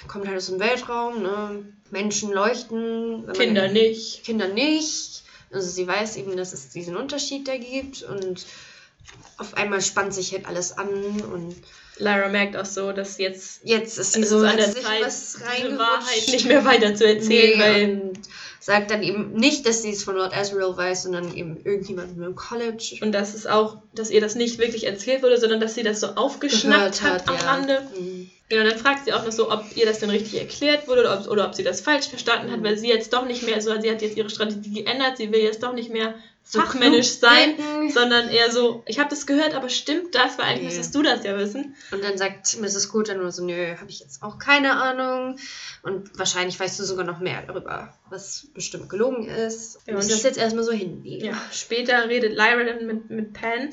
[0.09, 1.65] kommt halt aus dem Weltraum, ne?
[1.91, 3.23] Menschen leuchten.
[3.23, 4.25] wenn man- Kinder nicht.
[4.25, 5.23] Kinder nicht.
[5.51, 8.47] Also sie weiß eben, dass es diesen Unterschied da gibt und
[9.37, 11.57] auf einmal spannt sich halt alles an und
[11.98, 14.83] Lyra merkt auch so, dass jetzt jetzt ist sie es so an hat der sich
[14.83, 15.78] Zeit, was diese.
[15.78, 18.18] Wahrheit nicht mehr weiter zu erzählen, Nee, weil und
[18.61, 22.35] sagt dann eben nicht, dass sie es von Lord Asriel weiß, sondern eben irgendjemand im
[22.37, 25.83] College und das ist auch, dass ihr das nicht wirklich erzählt wurde, sondern dass sie
[25.83, 27.40] das so aufgeschnappt hat, am ja.
[27.42, 27.83] Rande.
[27.98, 28.31] Mhm.
[28.48, 31.20] Genau, dann fragt sie auch noch so, ob ihr das denn richtig erklärt wurde oder
[31.20, 32.64] ob, oder ob sie das falsch verstanden hat, Mhm.
[32.64, 35.40] weil sie jetzt doch nicht mehr, so, sie hat jetzt ihre Strategie geändert, sie will
[35.40, 37.55] jetzt doch nicht mehr fachmännisch sein,
[37.92, 40.38] sondern eher so, ich habe das gehört, aber stimmt das?
[40.38, 40.66] Weil eigentlich Nee.
[40.66, 41.74] müsstest du das ja wissen.
[41.90, 42.88] Und dann sagt Mrs.
[42.88, 45.38] Coulter nur so, nö, habe ich jetzt auch keine Ahnung.
[45.83, 49.78] Und wahrscheinlich weißt du sogar noch mehr darüber, was bestimmt gelogen ist.
[49.87, 51.24] Ja, und das jetzt erstmal so hinnehmen.
[51.24, 53.70] Ja, später redet Lyra dann mit, mit Pan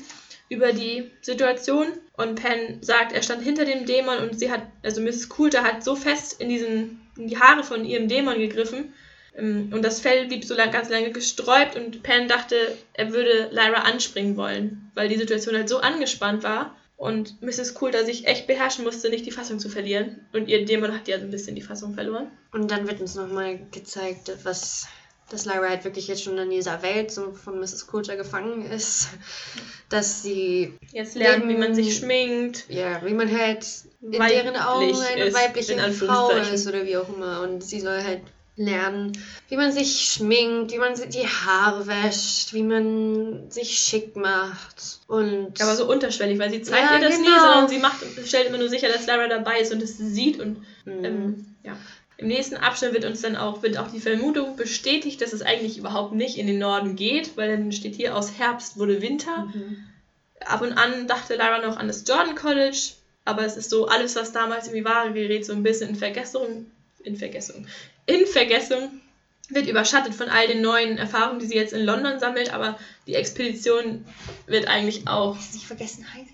[0.48, 5.00] über die Situation und Pan sagt, er stand hinter dem Dämon und sie hat, also
[5.00, 5.28] Mrs.
[5.28, 8.92] Coulter hat so fest in, diesen, in die Haare von ihrem Dämon gegriffen
[9.38, 12.56] und das Fell blieb so lang, ganz lange gesträubt und Pan dachte,
[12.94, 17.74] er würde Lyra anspringen wollen, weil die Situation halt so angespannt war und Mrs.
[17.74, 21.18] Coulter sich echt beherrschen musste, nicht die Fassung zu verlieren und ihr Dämon hat ja
[21.18, 22.30] so ein bisschen die Fassung verloren.
[22.52, 24.86] Und dann wird uns nochmal gezeigt, was
[25.30, 27.86] dass Lyra halt wirklich jetzt schon in dieser Welt so von Mrs.
[27.86, 29.10] Coulter gefangen ist.
[29.88, 33.64] Dass sie, Jetzt lernt, wie Leben- man sich schminkt, ja, wie man halt
[34.02, 37.42] in deren Augen eine ist, weibliche Frau ist oder wie auch immer.
[37.42, 38.22] Und sie soll halt
[38.60, 39.12] lernen,
[39.48, 44.98] wie man sich schminkt, wie man die Haare wäscht, wie man sich schick macht.
[45.08, 47.38] Und Aber so unterschwellig, weil sie zeigt Ja, ihr das nie, genau.
[47.40, 50.58] sondern sie macht, stellt immer nur sicher, dass Lara dabei ist und es sieht und
[50.84, 51.04] Mhm.
[51.04, 51.76] ähm, ja.
[52.16, 55.78] Im nächsten Abschnitt wird uns dann auch, wird auch die Vermutung bestätigt, dass es eigentlich
[55.78, 59.46] überhaupt nicht in den Norden geht, weil dann steht hier aus Herbst wurde Winter.
[59.54, 59.78] Mhm.
[60.44, 62.92] Ab und an dachte Lara noch an das Jordan College,
[63.24, 66.66] aber es ist so, alles, was damals irgendwie war, gerät so ein bisschen in Vergessung,
[67.04, 67.66] in Vergessung,
[68.10, 69.00] in Vergessung,
[69.48, 73.14] wird überschattet von all den neuen Erfahrungen, die sie jetzt in London sammelt, aber die
[73.14, 74.04] Expedition
[74.46, 76.26] wird eigentlich auch, Ist nicht Vergessenheit?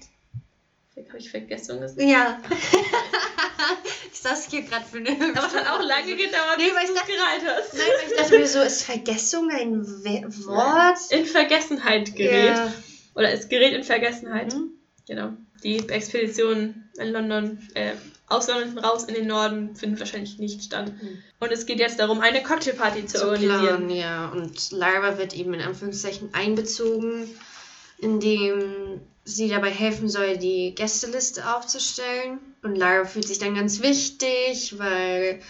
[1.16, 2.02] habe ich Vergessung gesagt?
[2.02, 2.38] Ja.
[4.12, 6.84] ich saß hier gerade für eine Aber es hat auch lange gedauert, Nee, bis weil
[6.84, 7.74] ich du gereiht hast.
[7.74, 10.98] Nein, weil ich dachte mir so, ist Vergessung ein Wort?
[11.10, 12.56] In Vergessenheit gerät.
[12.56, 12.72] Ja.
[13.14, 14.52] Oder es gerät in Vergessenheit.
[14.52, 14.72] Mhm.
[15.08, 15.32] Genau.
[15.62, 17.92] Die Expedition in London, äh,
[18.28, 20.92] aus London raus in den Norden, findet wahrscheinlich nicht statt.
[21.00, 21.22] Mhm.
[21.38, 23.86] Und es geht jetzt darum, eine Cocktailparty zu zu organisieren.
[23.86, 24.28] planen, ja.
[24.28, 27.28] Und Lyra wird eben in Anführungszeichen einbezogen,
[27.98, 32.38] indem sie dabei helfen soll, die Gästeliste aufzustellen.
[32.62, 35.40] Und Lyra fühlt sich dann ganz wichtig, weil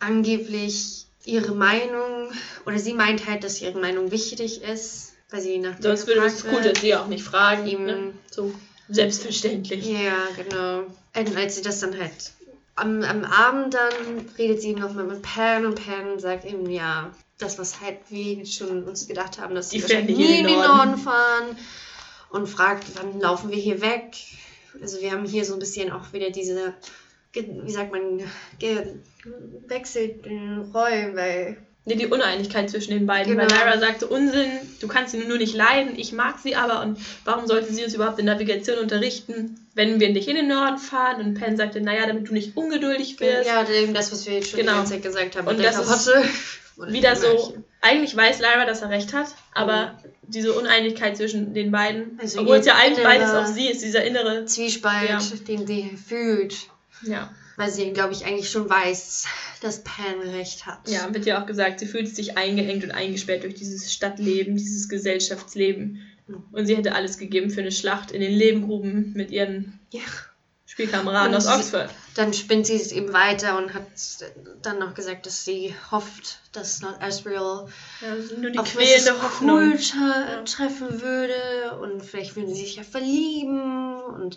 [0.00, 2.30] angeblich ihre Meinung,
[2.66, 6.44] oder sie meint halt, dass ihre Meinung wichtig ist, weil sie nach Sonst würde es
[6.44, 7.66] cool, dass sie auch nicht fragen.
[7.66, 7.84] Eben.
[7.84, 8.12] Ne?
[8.30, 8.52] So
[8.88, 9.86] selbstverständlich.
[9.86, 10.84] Ja, genau.
[11.14, 12.32] Und als sie das dann halt
[12.78, 13.92] am, am Abend dann
[14.38, 18.84] redet sie nochmal mit Pan und Pan sagt eben, ja, das, was halt wir schon
[18.84, 20.96] uns gedacht haben, dass Die nicht nie in den den Norden.
[20.96, 21.56] Fahren
[22.30, 24.16] und fragt, wann laufen wir hier weg?
[24.80, 26.74] Also wir haben hier so ein bisschen auch wieder diese,
[27.32, 28.20] wie sagt man,
[28.58, 31.56] gewechselten Rollen, weil
[31.88, 33.36] Nee, die Uneinigkeit zwischen den beiden.
[33.36, 33.50] Genau.
[33.50, 36.98] Weil Lyra sagte, Unsinn, du kannst sie nur nicht leiden, ich mag sie aber und
[37.24, 41.20] warum sollte sie uns überhaupt in Navigation unterrichten, wenn wir nicht in den Norden fahren?
[41.20, 43.48] Und Penn sagte, naja, damit du nicht ungeduldig wirst.
[43.48, 44.72] ja, eben das, was wir jetzt schon Genau.
[44.72, 45.48] die ganze Zeit gesagt haben.
[45.48, 46.08] Und der das ist
[46.76, 51.72] und Wieder so, eigentlich weiß Lyra, dass er recht hat, aber diese Uneinigkeit zwischen den
[51.72, 55.18] beiden, Also obwohl es ja eigentlich beides auch sie ist, dieser innere, Zwiespalt, Ja.
[55.48, 56.54] den sie fühlt.
[57.02, 57.30] ja.
[57.58, 59.26] Weil sie, glaube ich, eigentlich schon weiß,
[59.60, 60.88] dass Pan recht hat.
[60.88, 64.88] Ja, wird ja auch gesagt, sie fühlt sich eingeengt und eingesperrt durch dieses Stadtleben, dieses
[64.88, 66.00] Gesellschaftsleben.
[66.28, 66.44] Mhm.
[66.52, 70.02] Und sie hätte alles gegeben für eine Schlacht in den Lebengruben mit ihren Ja.
[70.68, 71.88] Spielkameraden aus Oxford.
[72.14, 73.86] Dann spinnt sie es eben weiter und hat
[74.62, 77.66] dann noch gesagt, dass sie hofft, dass Not Asriel
[78.00, 79.22] Ja, nur die auf quälende.
[79.22, 79.56] Hoffnung.
[79.56, 80.42] Cool Ja.
[80.44, 84.36] treffen würde und vielleicht würden sie sich ja verlieben und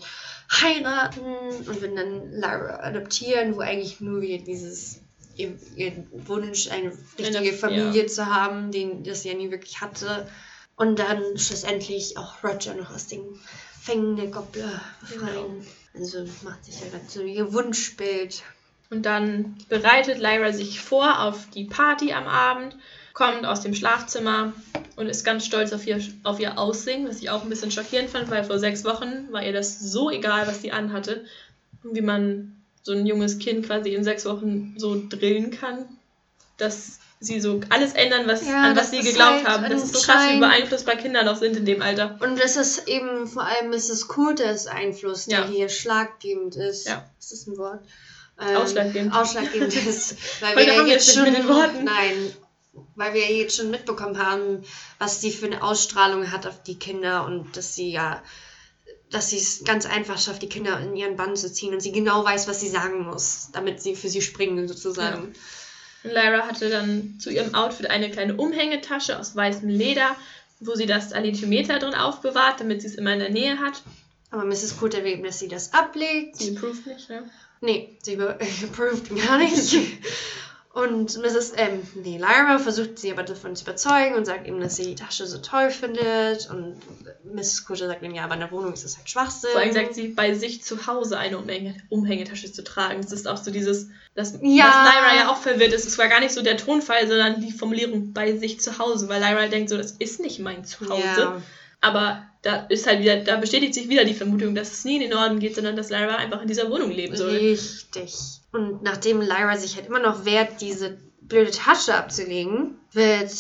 [0.50, 5.02] heiraten und würden dann Lara adoptieren, wo eigentlich nur wieder dieses
[5.36, 10.28] ihr, ihr Wunsch, eine richtige Familie zu haben, den das sie ja nie wirklich hatte.
[10.82, 13.22] Und dann schlussendlich auch Roger noch aus den
[13.80, 15.64] Fängen der Gobbler befreien.
[15.94, 18.42] Also macht sich ja dann so ihr Wunschbild.
[18.90, 22.78] Und dann bereitet Lyra sich vor auf die Party am Abend,
[23.14, 24.54] kommt aus dem Schlafzimmer
[24.96, 28.10] und ist ganz stolz auf ihr, auf ihr Aussehen, was ich auch ein bisschen schockierend
[28.10, 31.26] fand, weil vor sechs Wochen war ihr das so egal, was sie anhatte.
[31.84, 35.86] Und wie man so ein junges Kind quasi in sechs Wochen so drillen kann,
[36.58, 39.70] dass sie so alles ändern, was, Ja, an was das sie ist geglaubt halt haben.
[39.70, 42.18] Das ist so krass, wie beeinflussbar Kinder noch sind in dem Alter.
[42.20, 44.08] Und es ist eben vor allem Mrs.
[44.08, 45.48] Coulters Einfluss, der Ja.
[45.48, 46.88] hier schlaggebend ist.
[46.88, 47.08] Ja.
[47.20, 47.80] Ist das ein Wort?
[48.40, 49.14] Ähm, Ausschlaggebend.
[49.14, 51.24] Ausschlaggebend ist, weil Heute wir ja haben jetzt es schon.
[51.26, 51.84] mit den Worten.
[51.84, 52.34] Nein,
[52.96, 54.64] weil wir ja jetzt schon mitbekommen haben,
[54.98, 58.22] was sie für eine Ausstrahlung hat auf die Kinder und dass sie ja.
[59.12, 61.92] Dass sie es ganz einfach schafft, die Kinder in ihren Bann zu ziehen und sie
[61.92, 65.24] genau weiß, was sie sagen muss, damit sie für sie springen, sozusagen.
[65.24, 65.36] Und
[66.04, 70.16] Lyra hatte dann zu ihrem Outfit eine kleine Umhängetasche aus weißem Leder,
[70.60, 73.82] wo sie das Alethiometer drin aufbewahrt, damit sie es immer in der Nähe hat.
[74.32, 74.78] Aber Mrs.
[74.80, 76.38] Coulter will eben, dass sie das ablegt.
[76.38, 77.30] Sie approved nicht, ne?
[77.62, 79.76] Nee, sie be- approved gar nicht.
[80.74, 81.52] Und Mrs.
[81.58, 84.96] Ähm, nee, Lyra versucht sie aber davon zu überzeugen und sagt ihm, dass sie die
[84.96, 86.50] Tasche so toll findet.
[86.50, 86.78] Und
[87.26, 87.66] Mrs.
[87.66, 89.50] Coulter sagt ihm, ja, aber in der Wohnung ist das halt Schwachsinn.
[89.52, 93.02] Vor allem sagt sie, bei sich zu Hause eine Umhänge Umhängetasche zu tragen.
[93.02, 94.66] Das ist auch so dieses, das, Ja.
[94.66, 95.86] was Lyra ja auch verwirrt ist.
[95.86, 99.20] Es war gar nicht so der Tonfall, sondern die Formulierung bei sich zu Hause, weil
[99.22, 101.02] Lyra denkt so, das ist nicht mein Zuhause.
[101.04, 101.42] Ja.
[101.82, 105.02] Aber da ist halt wieder, da bestätigt sich wieder die Vermutung, dass es nie in
[105.02, 107.32] den Norden geht, sondern dass Lyra einfach in dieser Wohnung leben soll.
[107.32, 108.16] Richtig.
[108.52, 113.32] Und nachdem Lyra sich halt immer noch wehrt, diese blöde Tasche abzulegen, wird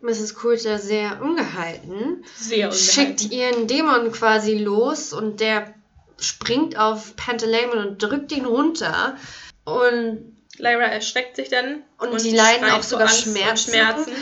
[0.00, 0.34] Mrs.
[0.34, 2.24] Coulter sehr ungehalten.
[2.36, 3.30] Sehr schickt ungehalten.
[3.30, 5.74] ihren Dämon quasi los und der
[6.18, 9.16] springt auf Pantaleimon und drückt ihn runter.
[9.64, 11.82] Und Lyra erschreckt sich dann.
[11.98, 13.70] Und die leiden auch sogar und Schmerzen.
[13.70, 14.12] Schmerzen.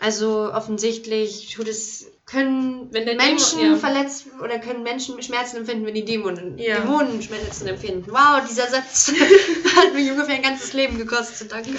[0.00, 3.76] also offensichtlich tut es, können Wenn Menschen Dämon- ja.
[3.76, 6.78] verletzt oder können Menschen Schmerzen empfinden, wenn die Dämonen, Ja.
[6.80, 8.10] Dämonen Schmerzen empfinden.
[8.10, 9.12] Wow, dieser Satz
[9.76, 11.70] hat mich ungefähr ein ganzes Leben gekostet, danke.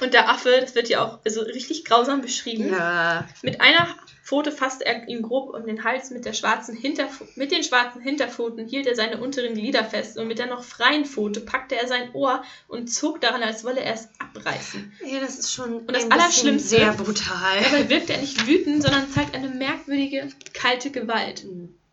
[0.00, 2.70] Und der Affe, das wird ja auch also richtig grausam beschrieben.
[2.72, 3.28] Ja.
[3.42, 3.86] Mit einer
[4.30, 8.00] Pfote fasste er ihn grob um den Hals, mit, der schwarzen Hinterfu mit den schwarzen
[8.00, 11.88] Hinterpfoten hielt er seine unteren Glieder fest und mit der noch freien Pfote packte er
[11.88, 14.92] sein Ohr und zog daran, als wolle er es abreißen.
[15.04, 17.60] Ja, das ist schon Und das Allerschlimmste- sehr brutal.
[17.60, 21.44] Dabei wirkt er nicht wütend, sondern zeigt eine merkwürdige, kalte Gewalt.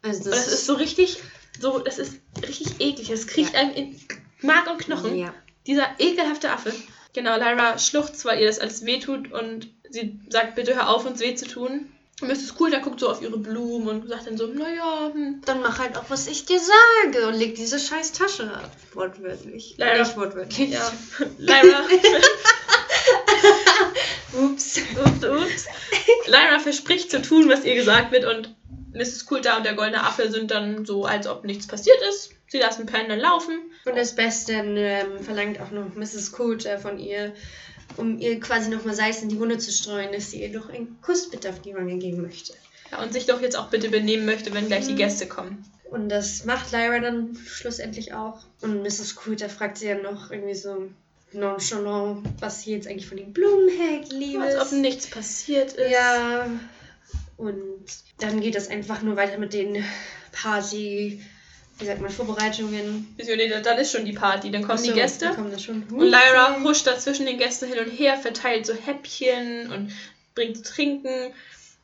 [0.03, 1.17] Also Und das ist so richtig,
[1.59, 3.09] so, das ist richtig eklig.
[3.09, 3.99] Es kriecht einem in
[4.43, 5.17] Mark und Knochen.
[5.17, 5.33] Ja.
[5.65, 6.71] Dieser ekelhafte Affe.
[7.13, 11.19] Genau, Lyra schluchzt, weil ihr das alles wehtut und sie sagt, bitte hör auf, uns
[11.19, 11.91] weh zu tun.
[12.19, 12.55] Und Mrs.
[12.59, 15.41] Cool, da guckt so auf ihre Blumen und sagt dann so, naja, hm.
[15.45, 18.71] Dann mach halt auch, was ich dir sage und leg diese scheiß Tasche ab.
[18.93, 19.75] Wortwörtlich.
[19.77, 19.99] Leider.
[20.03, 20.69] Nicht wortwörtlich.
[20.71, 20.91] ja,
[21.37, 21.81] Lyra,
[24.33, 24.79] Ups.
[24.95, 25.65] ups, ups.
[26.25, 28.55] Lyra verspricht zu tun, was ihr gesagt wird und
[28.93, 29.25] Mrs.
[29.27, 32.31] Coulter und der goldene Affe sind dann so, als ob nichts passiert ist.
[32.47, 33.59] Sie lassen Pan dann laufen.
[33.85, 36.31] Und das Beste ähm, verlangt auch noch Mrs.
[36.31, 37.33] Coulter von ihr,
[37.95, 40.99] um ihr quasi nochmal Salz in die Wunde zu streuen, dass sie ihr doch einen
[41.01, 42.53] Kuss bitte auf die Wange geben möchte.
[42.91, 45.65] Ja, und sich doch jetzt auch bitte benehmen möchte, wenn gleich die Gäste kommen.
[45.89, 48.39] Und das macht Lyra dann schlussendlich auch.
[48.61, 49.15] Und Mrs.
[49.15, 50.89] Coulter fragt sie ja noch irgendwie so
[51.33, 54.55] nonchalant, was sie jetzt eigentlich von den Blumen hält, Liebes.
[54.55, 55.91] Als ob nichts passiert ist.
[55.91, 56.47] Ja.
[57.37, 57.85] Und
[58.19, 59.83] dann geht es einfach nur weiter mit den
[60.31, 61.21] Party,
[61.79, 63.15] wie sagt man, Vorbereitungen.
[63.63, 65.29] Dann ist schon die Party, dann kommen Achso, die Gäste.
[65.29, 65.67] kommen das.
[65.67, 69.91] Und Lyra huscht da zwischen den Gästen hin und her, verteilt so Häppchen und
[70.33, 71.33] bringt trinken.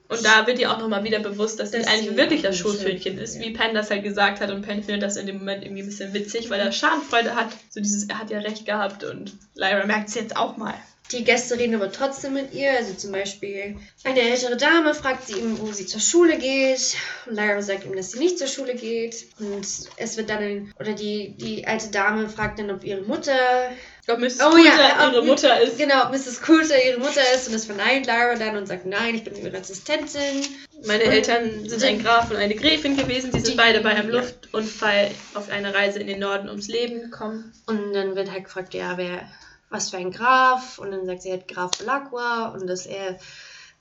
[0.09, 3.17] Und da wird ihr auch nochmal wieder bewusst, dass sie Dass eigentlich wirklich das Schoßhündchen
[3.17, 4.51] ist, wie Penn das halt gesagt hat.
[4.51, 7.49] Und Penn findet das in dem Moment irgendwie ein bisschen witzig, weil er Schadenfreude hat.
[7.69, 10.75] So dieses, er hat ja recht gehabt und Lyra merkt es jetzt auch mal.
[11.11, 12.71] Die Gäste reden aber trotzdem mit ihr.
[12.71, 16.95] Also zum Beispiel eine ältere Dame fragt sie ihm, wo sie zur Schule geht.
[17.27, 19.25] Und Lyra sagt ihm, dass sie nicht zur Schule geht.
[19.39, 23.33] Und es wird dann, oder die, die alte Dame fragt dann, ob ihre Mutter
[24.07, 24.39] Ob Mrs.
[24.41, 25.77] Oh Coulter ja, ihre Mutter ist.
[25.77, 26.41] Genau, Mrs.
[26.41, 29.55] Coulter ihre Mutter ist und das verneint Lyra dann und sagt, nein, ich bin ihre
[29.57, 30.45] Assistentin.
[30.85, 33.31] Meine Eltern sind ein Graf und eine Gräfin gewesen.
[33.31, 34.19] Die sind Die- beide bei einem ja.
[34.19, 37.53] Luftunfall auf einer Reise in den Norden ums Leben gekommen.
[37.67, 39.21] Und dann wird halt gefragt, ja, wer,
[39.73, 40.77] was für ein Graf.
[40.77, 43.17] Und dann sagt sie halt Graf Belacqua und dass er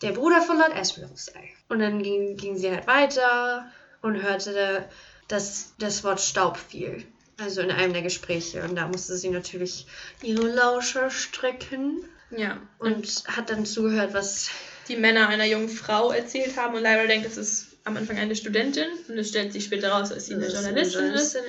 [0.01, 1.51] der Bruder von Lord Asriel sei.
[1.69, 3.67] Und dann ging, ging sie halt weiter
[4.01, 4.85] und hörte,
[5.29, 7.05] dass das Wort Staub fiel.
[7.39, 8.63] Also in einem der Gespräche.
[8.63, 9.87] Und da musste sie natürlich
[10.23, 12.61] ihre Lauscher strecken Ja.
[12.79, 14.49] Und und hat dann zugehört, was
[14.89, 16.75] die Männer einer jungen Frau erzählt haben.
[16.75, 18.87] Und Lyra denkt, das ist am Anfang eine Studentin.
[19.09, 21.35] Und es stellt sich später raus, dass sie eine sie Journalistin ist.
[21.35, 21.45] ist.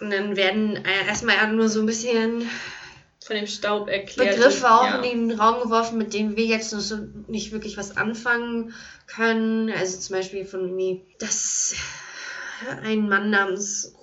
[0.00, 2.48] Und dann werden äh, erstmal nur so ein bisschen
[3.24, 4.36] Von dem Staub erklärt.
[4.36, 5.00] Begriffe auch ja.
[5.00, 8.74] in den Raum geworfen, mit denen wir jetzt noch so nicht wirklich was anfangen
[9.06, 9.70] können.
[9.70, 11.74] Also zum Beispiel von irgendwie, dass
[12.82, 13.94] ein Mann namens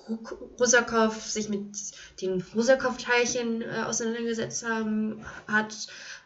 [0.58, 1.76] Rusakow sich mit
[2.20, 5.72] den Rusakow-Teilchen äh, auseinandergesetzt haben, hat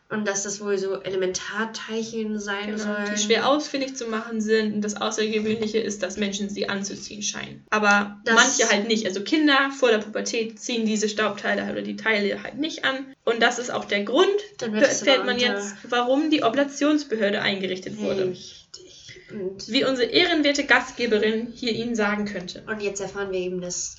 [0.09, 3.11] und dass das wohl so Elementarteilchen sein Genau, sollen.
[3.15, 4.75] die schwer ausfindig zu machen sind.
[4.75, 7.65] Und das Außergewöhnliche ist, dass Menschen sie anzuziehen scheinen.
[7.71, 9.07] Aber Das- manche halt nicht.
[9.07, 13.15] Also Kinder vor der Pubertät ziehen diese Staubteile oder die Teile halt nicht an.
[13.25, 14.29] Und das ist auch der Grund,
[14.63, 18.29] aber man jetzt, warum die Oblationsbehörde eingerichtet wurde.
[18.29, 18.63] Richtig.
[19.33, 22.63] Und Wie unsere ehrenwerte Gastgeberin hier Ihnen sagen könnte.
[22.69, 23.97] Und jetzt erfahren wir eben das,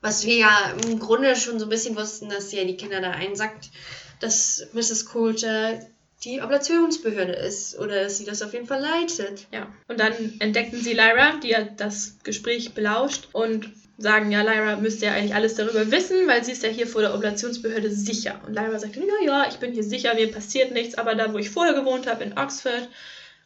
[0.00, 3.00] was wir ja im Grunde schon so ein bisschen wussten, dass sie ja die Kinder
[3.00, 3.70] da einsackt,
[4.20, 5.06] dass Mrs.
[5.06, 5.80] Coulter
[6.24, 9.46] die Oblationsbehörde ist oder dass sie das auf jeden Fall leitet.
[9.52, 9.68] Ja.
[9.86, 15.06] Und dann entdeckten sie Lyra, die ja das Gespräch belauscht und sagen, ja, Lyra müsste
[15.06, 18.40] ja eigentlich alles darüber wissen, weil sie ist ja hier vor der Oblationsbehörde sicher.
[18.46, 21.38] Und Lyra sagt, ja, ja, ich bin hier sicher, mir passiert nichts, aber da, wo
[21.38, 22.88] ich vorher gewohnt habe, in Oxford,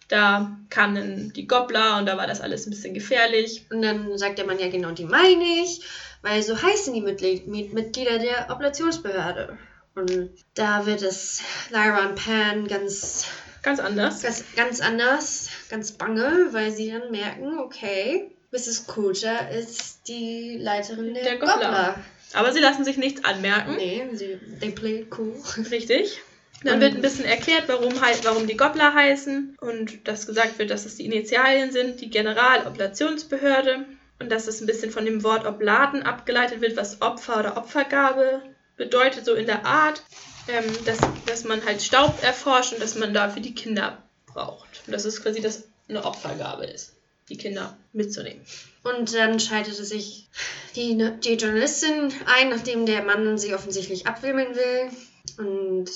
[0.08, 3.64] da kamen die Gobbler und da war das alles ein bisschen gefährlich.
[3.70, 5.80] Und dann sagt der Mann, ja genau, die meine ich,
[6.20, 9.56] weil so heißen die Mitglied Mit- Mitglieder der Oblationsbehörde.
[9.94, 13.26] Und da wird es Lyra und Pan ganz,
[13.62, 14.22] Ganz anders.
[14.22, 18.87] ganz, ganz anders, ganz bange, weil sie dann merken, okay, Mrs.
[18.87, 21.55] Coulter ist die Leiterin der, Der Gobbler.
[21.55, 21.94] Gobbler.
[22.35, 23.76] Aber sie lassen sich nichts anmerken.
[23.76, 25.35] Nee, sie, they play cool.
[25.70, 26.20] Richtig.
[26.64, 30.70] Dann wird ein bisschen erklärt, warum, halt, warum die Gobbler heißen und dass gesagt wird,
[30.70, 33.85] dass es die Initialien sind, die Generaloblationsbehörde
[34.20, 38.42] und dass es ein bisschen von dem Wort Oblaten abgeleitet wird, was Opfer oder Opfergabe
[38.83, 40.02] bedeutet, so in der Art,
[40.48, 44.83] ähm, dass, dass man halt Staub erforscht und dass man dafür die Kinder braucht.
[44.87, 46.94] Und dass es quasi das eine Opfergabe ist,
[47.28, 48.40] die Kinder mitzunehmen.
[48.83, 50.26] Und dann schaltete sich
[50.74, 54.90] die, die Journalistin ein, nachdem der Mann sie offensichtlich abwimmeln will.
[55.38, 55.90] Und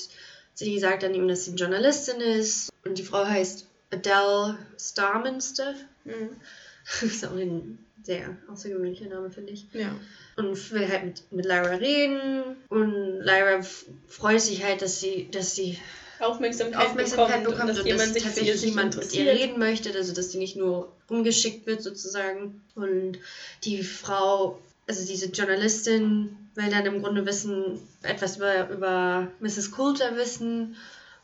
[0.53, 2.71] sie sagt dann ihm, dass sie Journalistin ist.
[2.85, 5.75] Und die Frau heißt Adele Starminster.
[6.05, 6.37] Mhm.
[7.01, 9.65] ist auch ein sehr außergewöhnlicher Name, finde ich.
[9.73, 9.93] Ja.
[10.37, 12.55] Und will halt mit, mit Lyra reden.
[12.69, 13.61] Und Lyra
[14.07, 15.77] freut sich halt, dass sie, dass sie
[16.19, 19.93] Aufmerksamkeit, Aufmerksamkeit bekommt, bekommt, und dass und jemand dass tatsächlich jemand mit ihr reden möchte,
[19.93, 22.61] also dass die nicht nur rumgeschickt wird sozusagen.
[22.75, 23.19] Und
[23.63, 29.71] die Frau, also diese Journalistin, will dann im Grunde wissen, etwas über, über Mrs.
[29.71, 30.75] Coulter wissen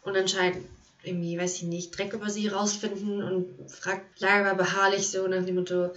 [0.04, 0.66] und anscheinend
[1.04, 5.56] irgendwie, weiß ich nicht, Dreck über sie rausfinden und fragt Lyra beharrlich so nach dem
[5.56, 5.92] Motto,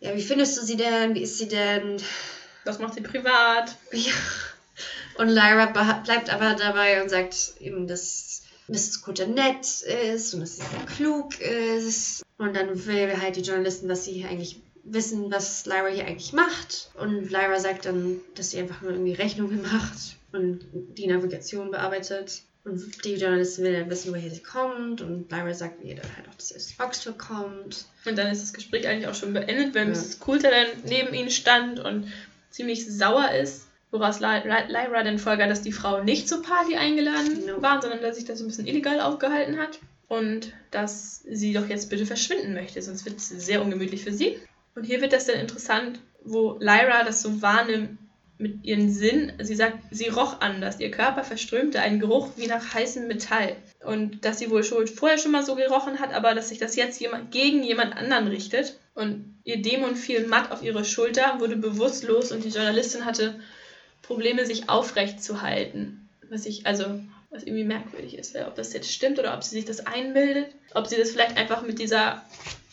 [0.00, 1.14] ja, wie findest du sie denn?
[1.14, 1.96] Wie ist sie denn?
[2.64, 3.74] Was macht sie privat?
[3.92, 4.12] Ja.
[5.16, 9.02] Und Lyra bleibt aber dabei und sagt eben, dass Mrs.
[9.02, 12.22] Coulter nett ist und dass sie sehr klug ist.
[12.38, 16.32] Und dann will halt die Journalistin, was sie hier eigentlich wissen, was Lyra hier eigentlich
[16.32, 16.90] macht.
[16.94, 22.42] Und Lyra sagt dann, dass sie einfach nur irgendwie Rechnungen macht und die Navigation bearbeitet.
[22.64, 25.00] Und die Journalistin will dann wissen, woher sie kommt.
[25.00, 27.84] Und Lyra sagt ihr dann halt auch, dass sie aus Oxford kommt.
[28.06, 29.90] Und dann ist das Gespräch eigentlich auch schon beendet, weil Ja.
[29.90, 30.20] Mrs.
[30.20, 32.10] Coulter dann neben ihnen stand und
[32.50, 36.76] ziemlich sauer ist, woraus Ly- Ly- Lyra dann folgert, dass die Frau nicht zur Party
[36.76, 37.62] eingeladen No.
[37.62, 39.78] war, sondern dass sich das ein bisschen illegal aufgehalten hat
[40.08, 44.38] und dass sie doch jetzt bitte verschwinden möchte, sonst wird es sehr ungemütlich für sie.
[44.74, 47.98] Und hier wird das dann interessant, wo Lyra das so wahrnimmt
[48.38, 49.32] mit ihren Sinn.
[49.40, 50.80] Sie sagt, sie roch anders.
[50.80, 53.54] Ihr Körper verströmte einen Geruch wie nach heißem Metall.
[53.84, 56.74] Und dass sie wohl schon vorher schon mal so gerochen hat, aber dass sich das
[56.76, 58.78] jetzt jemand gegen jemand anderen richtet.
[58.94, 63.40] Und ihr Dämon fiel matt auf ihre Schulter, wurde bewusstlos und die Journalistin hatte
[64.02, 66.08] Probleme, sich aufrecht zu halten.
[66.28, 69.64] Was ich, also, was irgendwie merkwürdig ist, ob das jetzt stimmt oder ob sie sich
[69.64, 70.54] das einbildet.
[70.74, 72.24] Ob sie das vielleicht einfach mit dieser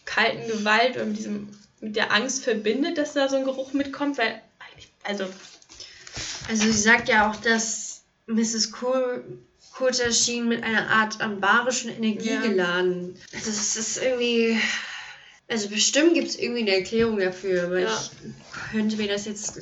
[0.05, 1.49] kalten Gewalt oder mit diesem,
[1.79, 5.25] mit der Angst verbindet, dass da so ein Geruch mitkommt, weil eigentlich, also,
[6.49, 8.71] Also sie sagt ja auch, dass Mrs.
[8.81, 9.23] Cool
[9.73, 12.41] Coulter schien mit einer Art an barischen Energie Ja.
[12.41, 13.15] geladen.
[13.33, 14.59] Also es ist irgendwie...
[15.49, 17.89] Also bestimmt gibt es irgendwie eine Erklärung dafür, aber Ja.
[17.89, 19.59] ich könnte mir das jetzt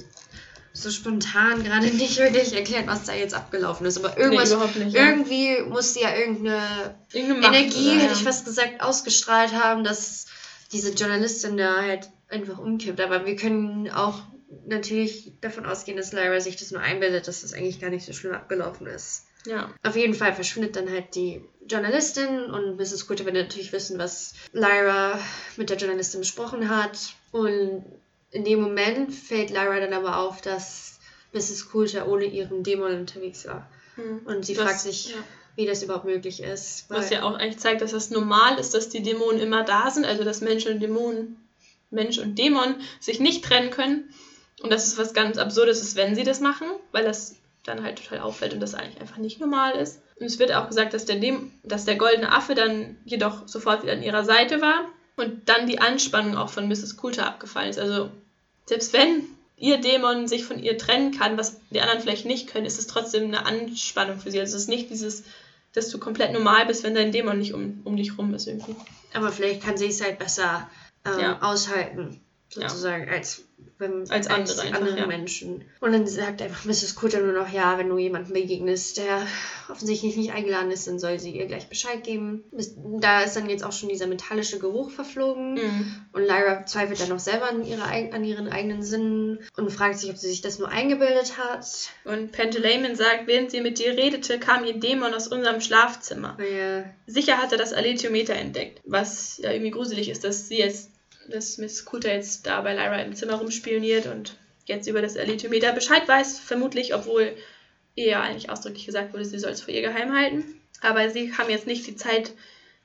[0.74, 3.98] so spontan gerade nicht wirklich erklären, was da jetzt abgelaufen ist.
[3.98, 4.96] Aber irgendwas, nee, nicht.
[4.96, 8.00] irgendwie muss sie ja irgendeine Irgendeine Energie, oder?
[8.02, 10.26] hätte ich fast gesagt, ausgestrahlt haben, dass
[10.72, 13.00] diese Journalistin da halt einfach umkippt.
[13.00, 14.24] Aber wir können auch
[14.68, 18.14] natürlich davon ausgehen, dass Lyra sich das nur einbildet, dass das eigentlich gar nicht so
[18.14, 19.25] schlimm abgelaufen ist.
[19.46, 19.70] Ja.
[19.84, 23.08] Auf jeden Fall verschwindet dann halt die Journalistin und Mrs.
[23.08, 25.20] Coulter will natürlich wissen, was Lyra
[25.58, 26.98] mit der Journalistin besprochen hat.
[27.32, 27.84] Und
[28.32, 31.00] in dem Moment fällt Lyra dann aber auf, dass
[31.34, 31.70] Mrs.
[31.70, 33.70] Coulter ohne ihren Dämon unterwegs war.
[33.96, 34.22] Hm.
[34.26, 35.16] Und sie Was- fragt sich, ja.
[35.56, 36.86] wie das überhaupt möglich ist.
[36.90, 40.06] Was ja auch eigentlich zeigt, dass das normal ist, dass die Dämonen immer da sind,
[40.06, 41.38] also dass Mensch und Dämonen,
[41.92, 44.14] Mensch und Dämon sich nicht trennen können.
[44.62, 47.36] Und dass es was ganz Absurdes ist, wenn sie das machen, weil das
[47.66, 50.00] dann halt total auffällt und das eigentlich einfach nicht normal ist.
[50.20, 53.84] Und es wird auch gesagt, dass der, Däm dass der goldene Affe dann jedoch sofort
[53.84, 54.86] wieder an ihrer Seite war
[55.18, 56.98] und dann die Anspannung auch von Mrs.
[56.98, 57.80] Coulter abgefallen ist.
[57.80, 58.10] Also
[58.66, 59.24] selbst wenn
[59.58, 62.88] ihr Dämon sich von ihr trennen kann, was die anderen vielleicht nicht können, ist es
[62.88, 64.40] trotzdem eine Anspannung für sie.
[64.40, 65.24] Also es ist nicht dieses,
[65.74, 68.76] dass du komplett normal bist, wenn dein Dämon nicht um, um dich rum ist irgendwie.
[69.14, 70.70] Aber vielleicht kann sie es halt besser
[71.06, 71.42] ähm, Ja.
[71.42, 72.20] aushalten,
[72.54, 72.70] Ja.
[72.70, 73.44] sozusagen, als,
[73.80, 75.08] wenn, Als andere einfach, andere ja.
[75.08, 75.66] Menschen.
[75.82, 76.96] Und dann sagt einfach Mrs.
[76.96, 79.26] Coulter nur noch, ja, wenn du jemandem begegnest, der
[79.70, 82.44] offensichtlich nicht eingeladen ist, dann soll sie ihr gleich Bescheid geben.
[83.02, 85.56] Da ist dann jetzt auch schon dieser metallische Geruch verflogen.
[85.56, 86.06] Mhm.
[86.14, 90.10] Und Lyra zweifelt dann noch selber an, ihre, an ihren eigenen Sinnen und fragt sich,
[90.10, 91.68] ob sie sich das nur eingebildet hat.
[92.06, 96.36] Und Pentalaimon sagt, während sie mit dir redete, kam ihr Dämon aus unserem Schlafzimmer.
[96.38, 98.82] Weil, Sicher hat er das Alethiometer entdeckt.
[98.86, 100.92] Was ja irgendwie gruselig ist, dass sie jetzt,
[101.30, 105.74] dass Miss Coulter jetzt da bei Lyra im Zimmer rumspioniert und jetzt über das Alethiometer
[105.74, 107.36] Bescheid weiß, vermutlich, obwohl
[107.96, 110.62] ihr ja eigentlich ausdrücklich gesagt wurde, sie soll es vor ihr geheim halten.
[110.82, 112.32] Aber sie haben jetzt nicht die Zeit,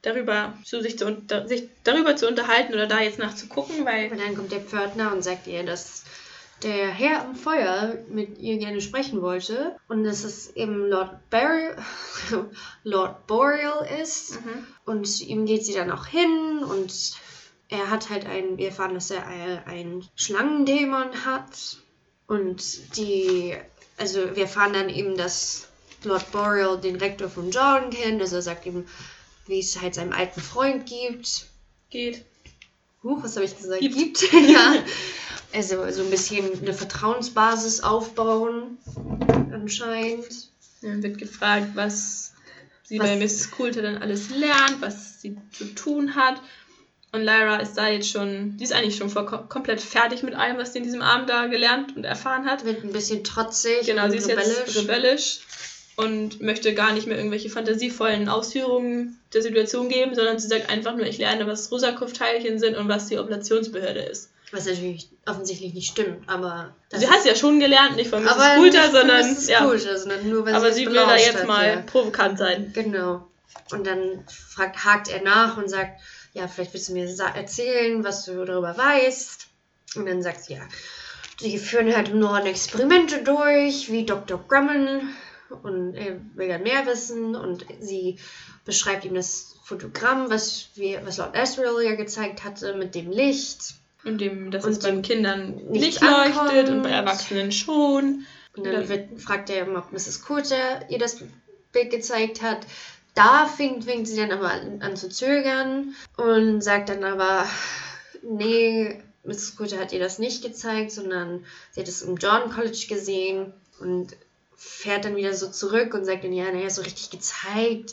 [0.02, 1.16] darüber zu sich, zu
[1.46, 5.22] sich darüber zu unterhalten oder da jetzt nachzugucken, weil Und dann kommt der Pförtner und
[5.22, 6.04] sagt ihr, dass
[6.62, 11.70] der Herr am Feuer mit ihr gerne sprechen wollte und dass es eben Lord Barry,
[12.84, 14.32] Lord Boreal ist.
[14.32, 14.66] Mhm.
[14.84, 16.92] Und ihm geht sie dann auch hin und
[17.70, 21.78] er hat halt einen, wir erfahren, dass er ein- einen Schlangendämon hat.
[22.26, 23.56] Und die,
[23.96, 25.68] also wir erfahren dann eben, dass
[26.04, 28.20] Lord Boreal den Rektor von Jordan kennt.
[28.20, 28.86] Also er sagt ihm,
[29.46, 31.46] wie es halt seinem alten Freund gibt.
[31.90, 32.24] geht.
[33.02, 33.80] Huch, was habe ich gesagt?
[33.80, 33.96] Gibt.
[33.96, 34.32] Gibt.
[34.48, 34.74] ja.
[35.52, 38.78] Also so ein bisschen eine Vertrauensbasis aufbauen,
[39.52, 40.48] anscheinend.
[40.82, 42.32] Dann wird gefragt, was
[42.84, 46.40] sie Was- bei Miss Coulter dann alles lernt, was sie zu tun hat.
[47.12, 50.58] Und Lyra ist da jetzt schon, die ist eigentlich schon voll, komplett fertig mit allem,
[50.58, 52.64] was sie in diesem Abend da gelernt und erfahren hat.
[52.64, 54.56] Wird ein bisschen trotzig Genau, und sie ist rebellisch.
[54.66, 55.40] jetzt rebellisch
[55.96, 60.94] und möchte gar nicht mehr irgendwelche fantasievollen Ausführungen der Situation geben, sondern sie sagt einfach
[60.96, 64.30] nur, ich lerne, was Rosakuft-Teilchen sind und was die Oblationsbehörde ist.
[64.52, 66.74] Was natürlich offensichtlich nicht stimmt, aber.
[66.92, 68.32] Sie hat es ja schon gelernt, nicht von Mrs.
[68.32, 69.32] aber Coulter, nicht sondern.
[69.32, 69.48] Mrs.
[69.48, 69.64] ja.
[69.64, 71.80] Coulter, sondern nur, weil Aber sie sie will da jetzt hat, mal ja.
[71.82, 72.72] provokant sein.
[72.72, 73.28] Genau.
[73.70, 76.00] Und dann fragt, hakt er nach und sagt,
[76.32, 79.48] ja, vielleicht willst du mir erzählen, was du darüber weißt.
[79.96, 80.68] Und dann sagt sie, ja,
[81.40, 84.42] sie führen halt im Norden Experimente durch, wie Dr.
[84.46, 85.14] Grumman.
[85.62, 87.34] Und er will dann mehr wissen.
[87.34, 88.18] Und sie
[88.64, 93.74] beschreibt ihm das Fotogramm, was, wir, was Lord Asriel ja gezeigt hatte, mit dem Licht.
[94.04, 98.24] Und dem, dass Und es bei den Kindern nicht leuchtet und bei Erwachsenen schon.
[98.56, 100.22] Und dann wird, fragt er, ob Mrs.
[100.22, 101.22] Coulter ihr das
[101.72, 102.66] Bild gezeigt hat.
[103.20, 107.46] Da fängt, fängt sie dann aber an, zu zögern und sagt dann aber,
[108.22, 109.56] nee, Mrs.
[109.56, 114.16] Coulter hat ihr das nicht gezeigt, sondern sie hat es im John College gesehen und
[114.56, 117.92] fährt dann wieder so zurück und sagt dann, ja, naja, so richtig gezeigt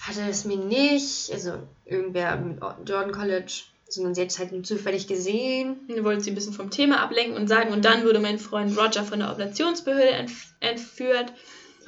[0.00, 1.32] hat er es mir nicht.
[1.32, 1.54] Also
[1.86, 5.76] irgendwer im Jordan College, sondern sie hat es halt nur zufällig gesehen.
[5.88, 8.76] Dann wollte sie ein bisschen vom Thema ablenken und sagen, und dann wurde mein Freund
[8.76, 11.32] Roger von der Operationsbehörde entf entführt.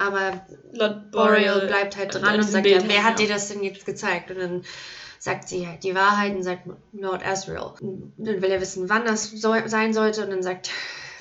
[0.01, 3.27] Aber Lord Boreal bleibt halt an dran und sagt, ja, wer hat ja.
[3.27, 4.31] dir das denn jetzt gezeigt?
[4.31, 4.63] Und dann
[5.19, 7.59] sagt sie halt die Wahrheit und sagt Lord Asriel.
[7.79, 10.71] Und Dann will er wissen, wann das so sein sollte und dann sagt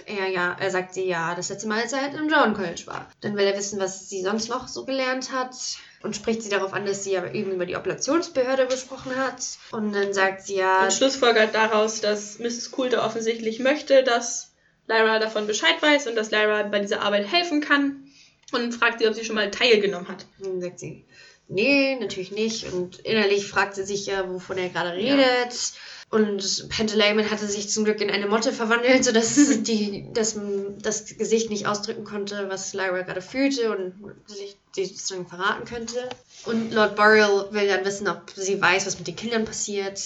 [0.06, 2.82] er ja, er sagt sie ja, das letzte Mal, als er halt im John College
[2.86, 3.08] war.
[3.20, 5.54] Dann will er wissen, was sie sonst noch so gelernt hat
[6.02, 9.44] und spricht sie darauf an, dass sie aber eben über die Operationsbehörde gesprochen hat.
[9.70, 12.70] Und dann sagt sie ja, Und schlussfolgert daraus, dass Mrs.
[12.70, 14.52] Coulter offensichtlich möchte, dass
[14.86, 18.09] Lyra davon Bescheid weiß und dass Lyra bei dieser Arbeit helfen kann.
[18.52, 20.26] Und fragt sie, ob sie schon mal teilgenommen hat.
[20.38, 21.04] Dann sagt sie,
[21.48, 22.72] nee, natürlich nicht.
[22.72, 25.14] Und innerlich fragt sie sich ja, wovon er gerade Ja.
[25.14, 25.72] redet.
[26.10, 30.36] Und Pantaleimon hatte sich zum Glück in eine Motte verwandelt, sodass die, das,
[30.82, 33.94] das Gesicht nicht ausdrücken konnte, was Lyra gerade fühlte und
[34.26, 36.08] sich sozusagen verraten könnte.
[36.46, 40.00] Und Lord Boreal will dann wissen, ob sie weiß, was mit den Kindern passiert.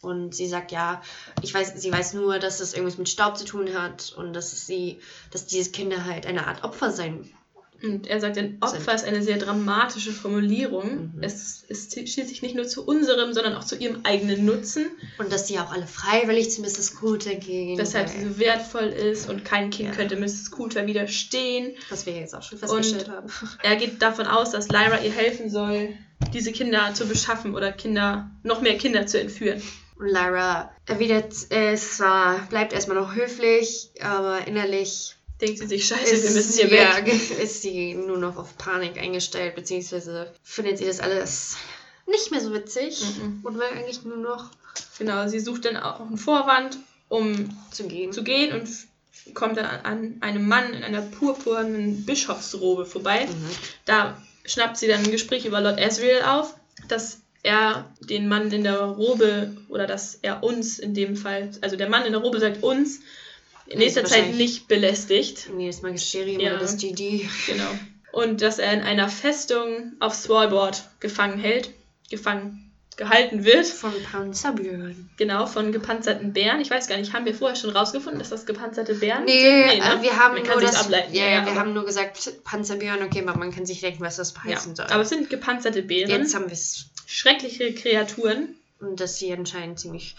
[0.00, 1.02] Und sie sagt ja,
[1.42, 4.66] ich weiß, sie weiß nur, dass das irgendwas mit Staub zu tun hat und dass
[4.66, 4.98] sie,
[5.30, 7.30] dass diese Kinder halt eine Art Opfer sein
[7.82, 11.12] Und er sagt, ein Opfer ist eine sehr dramatische Formulierung.
[11.14, 11.22] Mhm.
[11.22, 14.86] Es, es schließt sich nicht nur zu unserem, sondern auch zu ihrem eigenen Nutzen,
[15.18, 16.96] Und dass sie auch alle freiwillig zu Mrs.
[16.96, 17.78] Coulter gehen.
[17.78, 19.94] weshalb sie so wertvoll ist und kein Kind Ja.
[19.94, 20.50] könnte Mrs.
[20.50, 21.72] Coulter widerstehen.
[21.88, 23.28] Was wir jetzt auch schon festgestellt haben.
[23.62, 25.88] Er geht davon aus, dass Lyra ihr helfen soll,
[26.34, 29.62] diese Kinder zu beschaffen oder Kinder, noch mehr Kinder zu entführen.
[29.98, 36.04] Und Lyra erwidert es zwar, bleibt erstmal noch höflich, aber innerlich Denkt sie sich, scheiße,
[36.06, 37.12] wir ist, müssen hier ja, weg.
[37.42, 41.56] ist sie nur noch auf Panik eingestellt, beziehungsweise findet sie das alles
[42.06, 43.40] nicht mehr so witzig Mhm.
[43.42, 44.50] und will eigentlich nur noch
[44.98, 46.76] Genau, sie sucht dann auch einen Vorwand,
[47.08, 48.12] um zu gehen.
[48.12, 48.68] zu gehen und
[49.34, 53.26] kommt dann an, an einem Mann in einer purpurnen Bischofsrobe vorbei.
[53.26, 53.50] Mhm.
[53.86, 56.54] Da schnappt sie dann ein Gespräch über Lord Asriel auf,
[56.88, 61.76] dass er den Mann in der Robe oder dass er uns in dem Fall, also
[61.76, 63.00] der Mann in der Robe sagt uns,
[63.70, 65.48] in nächster Zeit nicht belästigt.
[65.54, 66.50] Nee, das Magisterium Ja.
[66.52, 67.28] oder das GD.
[67.46, 67.70] Genau.
[68.12, 71.70] Und dass er in einer Festung auf Svalbard gefangen hält,
[72.10, 73.66] gefangen gehalten wird.
[73.66, 75.08] Von Panzerbjörn.
[75.16, 76.60] Genau, von gepanzerten Bären.
[76.60, 79.80] Ich weiß gar nicht, haben wir vorher schon rausgefunden, dass das gepanzerte Bären Nee, sind?
[79.80, 81.14] äh, wir haben Man nur das, ableiten.
[81.14, 84.34] Ja, ja, wir haben nur gesagt Panzerbjörn, okay, aber man kann sich denken, was das
[84.44, 84.52] ja.
[84.54, 84.86] heißen soll.
[84.86, 86.10] aber es sind gepanzerte Bären.
[86.10, 86.86] Jetzt haben wir es.
[87.06, 88.54] Schreckliche Kreaturen.
[88.80, 90.16] Und dass sie anscheinend ziemlich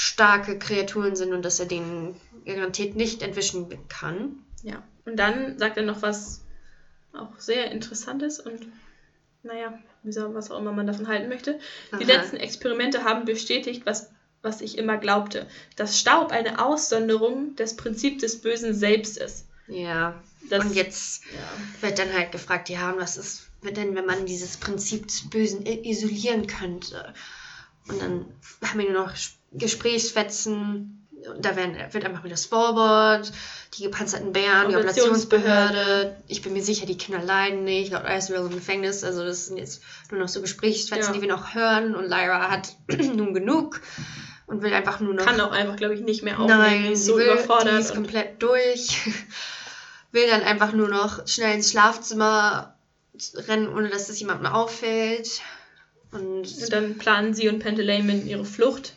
[0.00, 2.14] starke Kreaturen sind und dass er denen
[2.46, 4.44] garantiert nicht entwischen kann.
[4.62, 4.80] Ja.
[5.04, 6.44] Und dann sagt er noch was
[7.12, 8.68] auch sehr Interessantes und
[9.42, 11.58] naja, was auch immer man davon halten möchte.
[11.98, 12.12] Die Aha.
[12.12, 14.08] letzten Experimente haben bestätigt, was,
[14.40, 19.48] was ich immer glaubte, dass Staub eine Aussonderung des Prinzips des Bösen selbst ist.
[19.66, 20.22] Ja.
[20.48, 21.82] Das, und jetzt ja.
[21.82, 25.66] wird dann halt gefragt, ja, und was ist denn, wenn man dieses Prinzip des Bösen
[25.66, 27.14] isolieren könnte?
[27.88, 28.26] Und dann
[28.64, 29.12] haben wir nur noch
[29.52, 30.94] Gesprächsfetzen.
[31.40, 33.32] Da werden, wird einfach wieder Scoreboard,
[33.74, 36.16] die gepanzerten Bären, die Operationsbehörde.
[36.28, 37.90] Ich bin mir sicher, die Kinder leiden nicht.
[37.90, 39.02] Laut Asriel im Gefängnis.
[39.02, 39.82] Also, das sind jetzt
[40.12, 41.12] nur noch so Gesprächsfetzen, Ja.
[41.14, 41.96] die wir noch hören.
[41.96, 42.76] Und Lyra hat
[43.14, 43.80] nun genug
[44.46, 45.24] und will einfach nur noch.
[45.26, 46.60] kann auch einfach, glaube ich, nicht mehr aufnehmen.
[46.60, 47.80] Nein, die ist sie so will, die überfordert.
[47.80, 48.96] ist und, komplett durch.
[50.12, 52.74] will dann einfach nur noch schnell ins Schlafzimmer
[53.34, 55.40] rennen, ohne dass es jemandem auffällt.
[56.12, 58.94] Und dann planen sie und Pantaleimon ihre Flucht.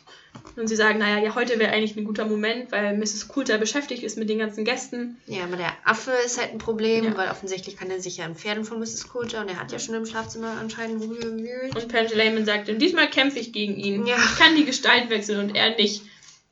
[0.56, 3.28] Und sie sagen, naja, ja, heute wäre eigentlich ein guter Moment, weil Mrs.
[3.28, 5.16] Coulter beschäftigt ist mit den ganzen Gästen.
[5.26, 7.16] ja, aber der Affe ist halt ein Problem, Ja.
[7.16, 9.08] weil offensichtlich kann er sich ja entfernen von Mrs.
[9.08, 11.74] Coulter und er hat ja schon im Schlafzimmer anscheinend rumgewühlt.
[11.76, 14.06] Und Pantaleimon sagt, und diesmal kämpfe ich gegen ihn.
[14.06, 14.16] Ja.
[14.16, 16.02] Ich kann die Gestalt wechseln und er nicht.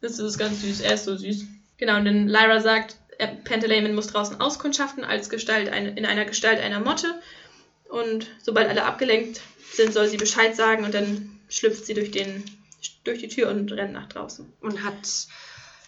[0.00, 1.44] Das ist ganz süß, er ist so süß.
[1.76, 6.60] Genau, und dann Lyra sagt, äh, Pantaleimon muss draußen auskundschaften als Gestalt in einer Gestalt
[6.60, 7.20] einer Motte.
[7.88, 9.40] Und sobald alle abgelenkt
[9.72, 12.44] sind, soll sie Bescheid sagen und dann schlüpft sie durch, den,
[13.04, 14.52] durch die Tür und rennt nach draußen.
[14.60, 15.06] Und hat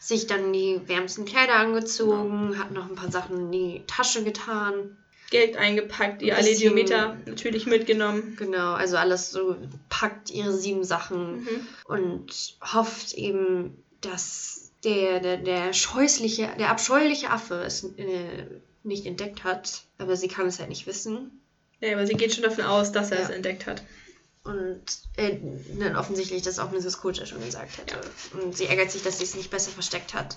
[0.01, 4.97] sich dann die wärmsten Kleider angezogen, hat noch ein paar Sachen in die Tasche getan.
[5.31, 8.35] Geld eingepackt, ihr Ein bisschen- Allediometer natürlich mitgenommen.
[8.39, 9.57] Genau, also alles so
[9.89, 11.67] packt ihre sieben Sachen Mhm.
[11.87, 18.47] und hofft eben, dass der, der, der scheußliche, der abscheuliche Affe es äh,
[18.83, 19.85] nicht entdeckt hat.
[19.99, 21.41] Aber sie kann es halt nicht wissen.
[21.83, 23.25] Ja, aber sie geht schon davon aus, dass er Ja.
[23.25, 23.83] es entdeckt hat.
[24.45, 24.83] Und
[25.17, 25.37] äh,
[25.79, 27.01] dann offensichtlich das auch Mrs.
[27.01, 27.97] Coulter schon gesagt hätte.
[28.41, 30.37] Und sie ärgert sich, dass sie es nicht besser versteckt hat.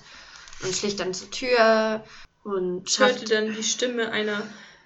[0.64, 2.04] Und schlicht dann zur Tür
[2.44, 3.32] und Hörte schafft.
[3.32, 4.42] dann die Stimme einer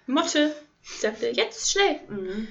[0.07, 0.55] Motte,
[0.99, 1.99] sagte, jetzt schnell.
[2.09, 2.47] Mhm.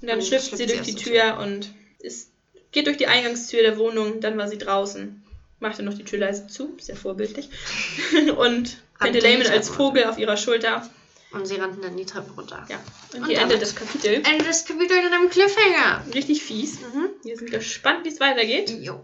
[0.00, 2.30] Und dann Und schlüpft sie sie durch die der Tür und ist,
[2.72, 5.22] geht durch die Eingangstür der Wohnung, dann war sie draußen.
[5.60, 7.48] Machte noch die Tür leise zu, sehr vorbildlich.
[8.36, 9.76] und Am Pantaleimon als Treppe.
[9.76, 10.88] Vogel auf ihrer Schulter.
[11.32, 12.66] Und sie rannten dann die Treppe runter.
[12.68, 12.78] Ja.
[13.14, 14.14] Und, Und endet das Kapitel.
[14.24, 16.04] Ende des Kapitels in einem Cliffhanger.
[16.14, 16.80] Richtig fies.
[16.80, 17.08] Mhm.
[17.22, 18.70] Wir sind gespannt, wie es weitergeht.
[18.70, 19.00] Jo.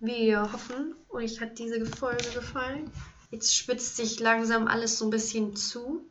[0.00, 2.90] Wir hoffen, euch hat diese Folge gefallen.
[3.30, 6.02] Jetzt spitzt sich langsam alles so ein bisschen zu.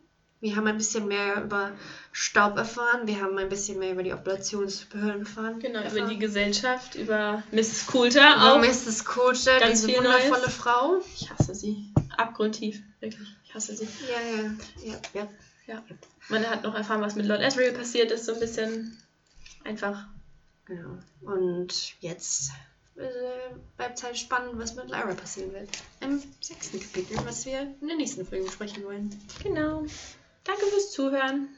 [0.42, 1.72] Wir haben ein bisschen mehr über
[2.14, 3.08] Staub erfahren.
[3.08, 5.60] Wir haben ein bisschen mehr über die Operationsbehörden erfahren.
[5.60, 6.10] Genau, über erfahren.
[6.10, 7.88] die Gesellschaft, über Mrs.
[7.88, 8.60] Coulter Über auch.
[8.60, 9.04] Mrs.
[9.04, 10.54] Coulter, Ganz diese wundervolle Neues.
[10.54, 11.02] Frau.
[11.14, 11.92] Ich hasse sie.
[12.16, 12.82] Abgrundtief.
[13.02, 13.28] Wirklich.
[13.44, 13.88] Ich hasse sie.
[14.08, 15.28] Ja, ja, ja, ja.
[15.70, 15.84] Ja.
[16.30, 18.26] Man hat noch erfahren, was mit Lord Asriel passiert ist.
[18.26, 18.98] So ein bisschen
[19.64, 20.08] einfach.
[20.66, 20.98] Genau.
[21.22, 22.52] Und jetzt
[22.96, 23.04] äh,
[23.78, 25.70] bleibt es halt spannend, was mit Lyra passieren wird.
[26.02, 29.16] Im sechsten Kapitel, was wir in der nächsten Folge besprechen wollen.
[29.44, 29.86] Genau.
[30.44, 31.50] Danke fürs Zuhören.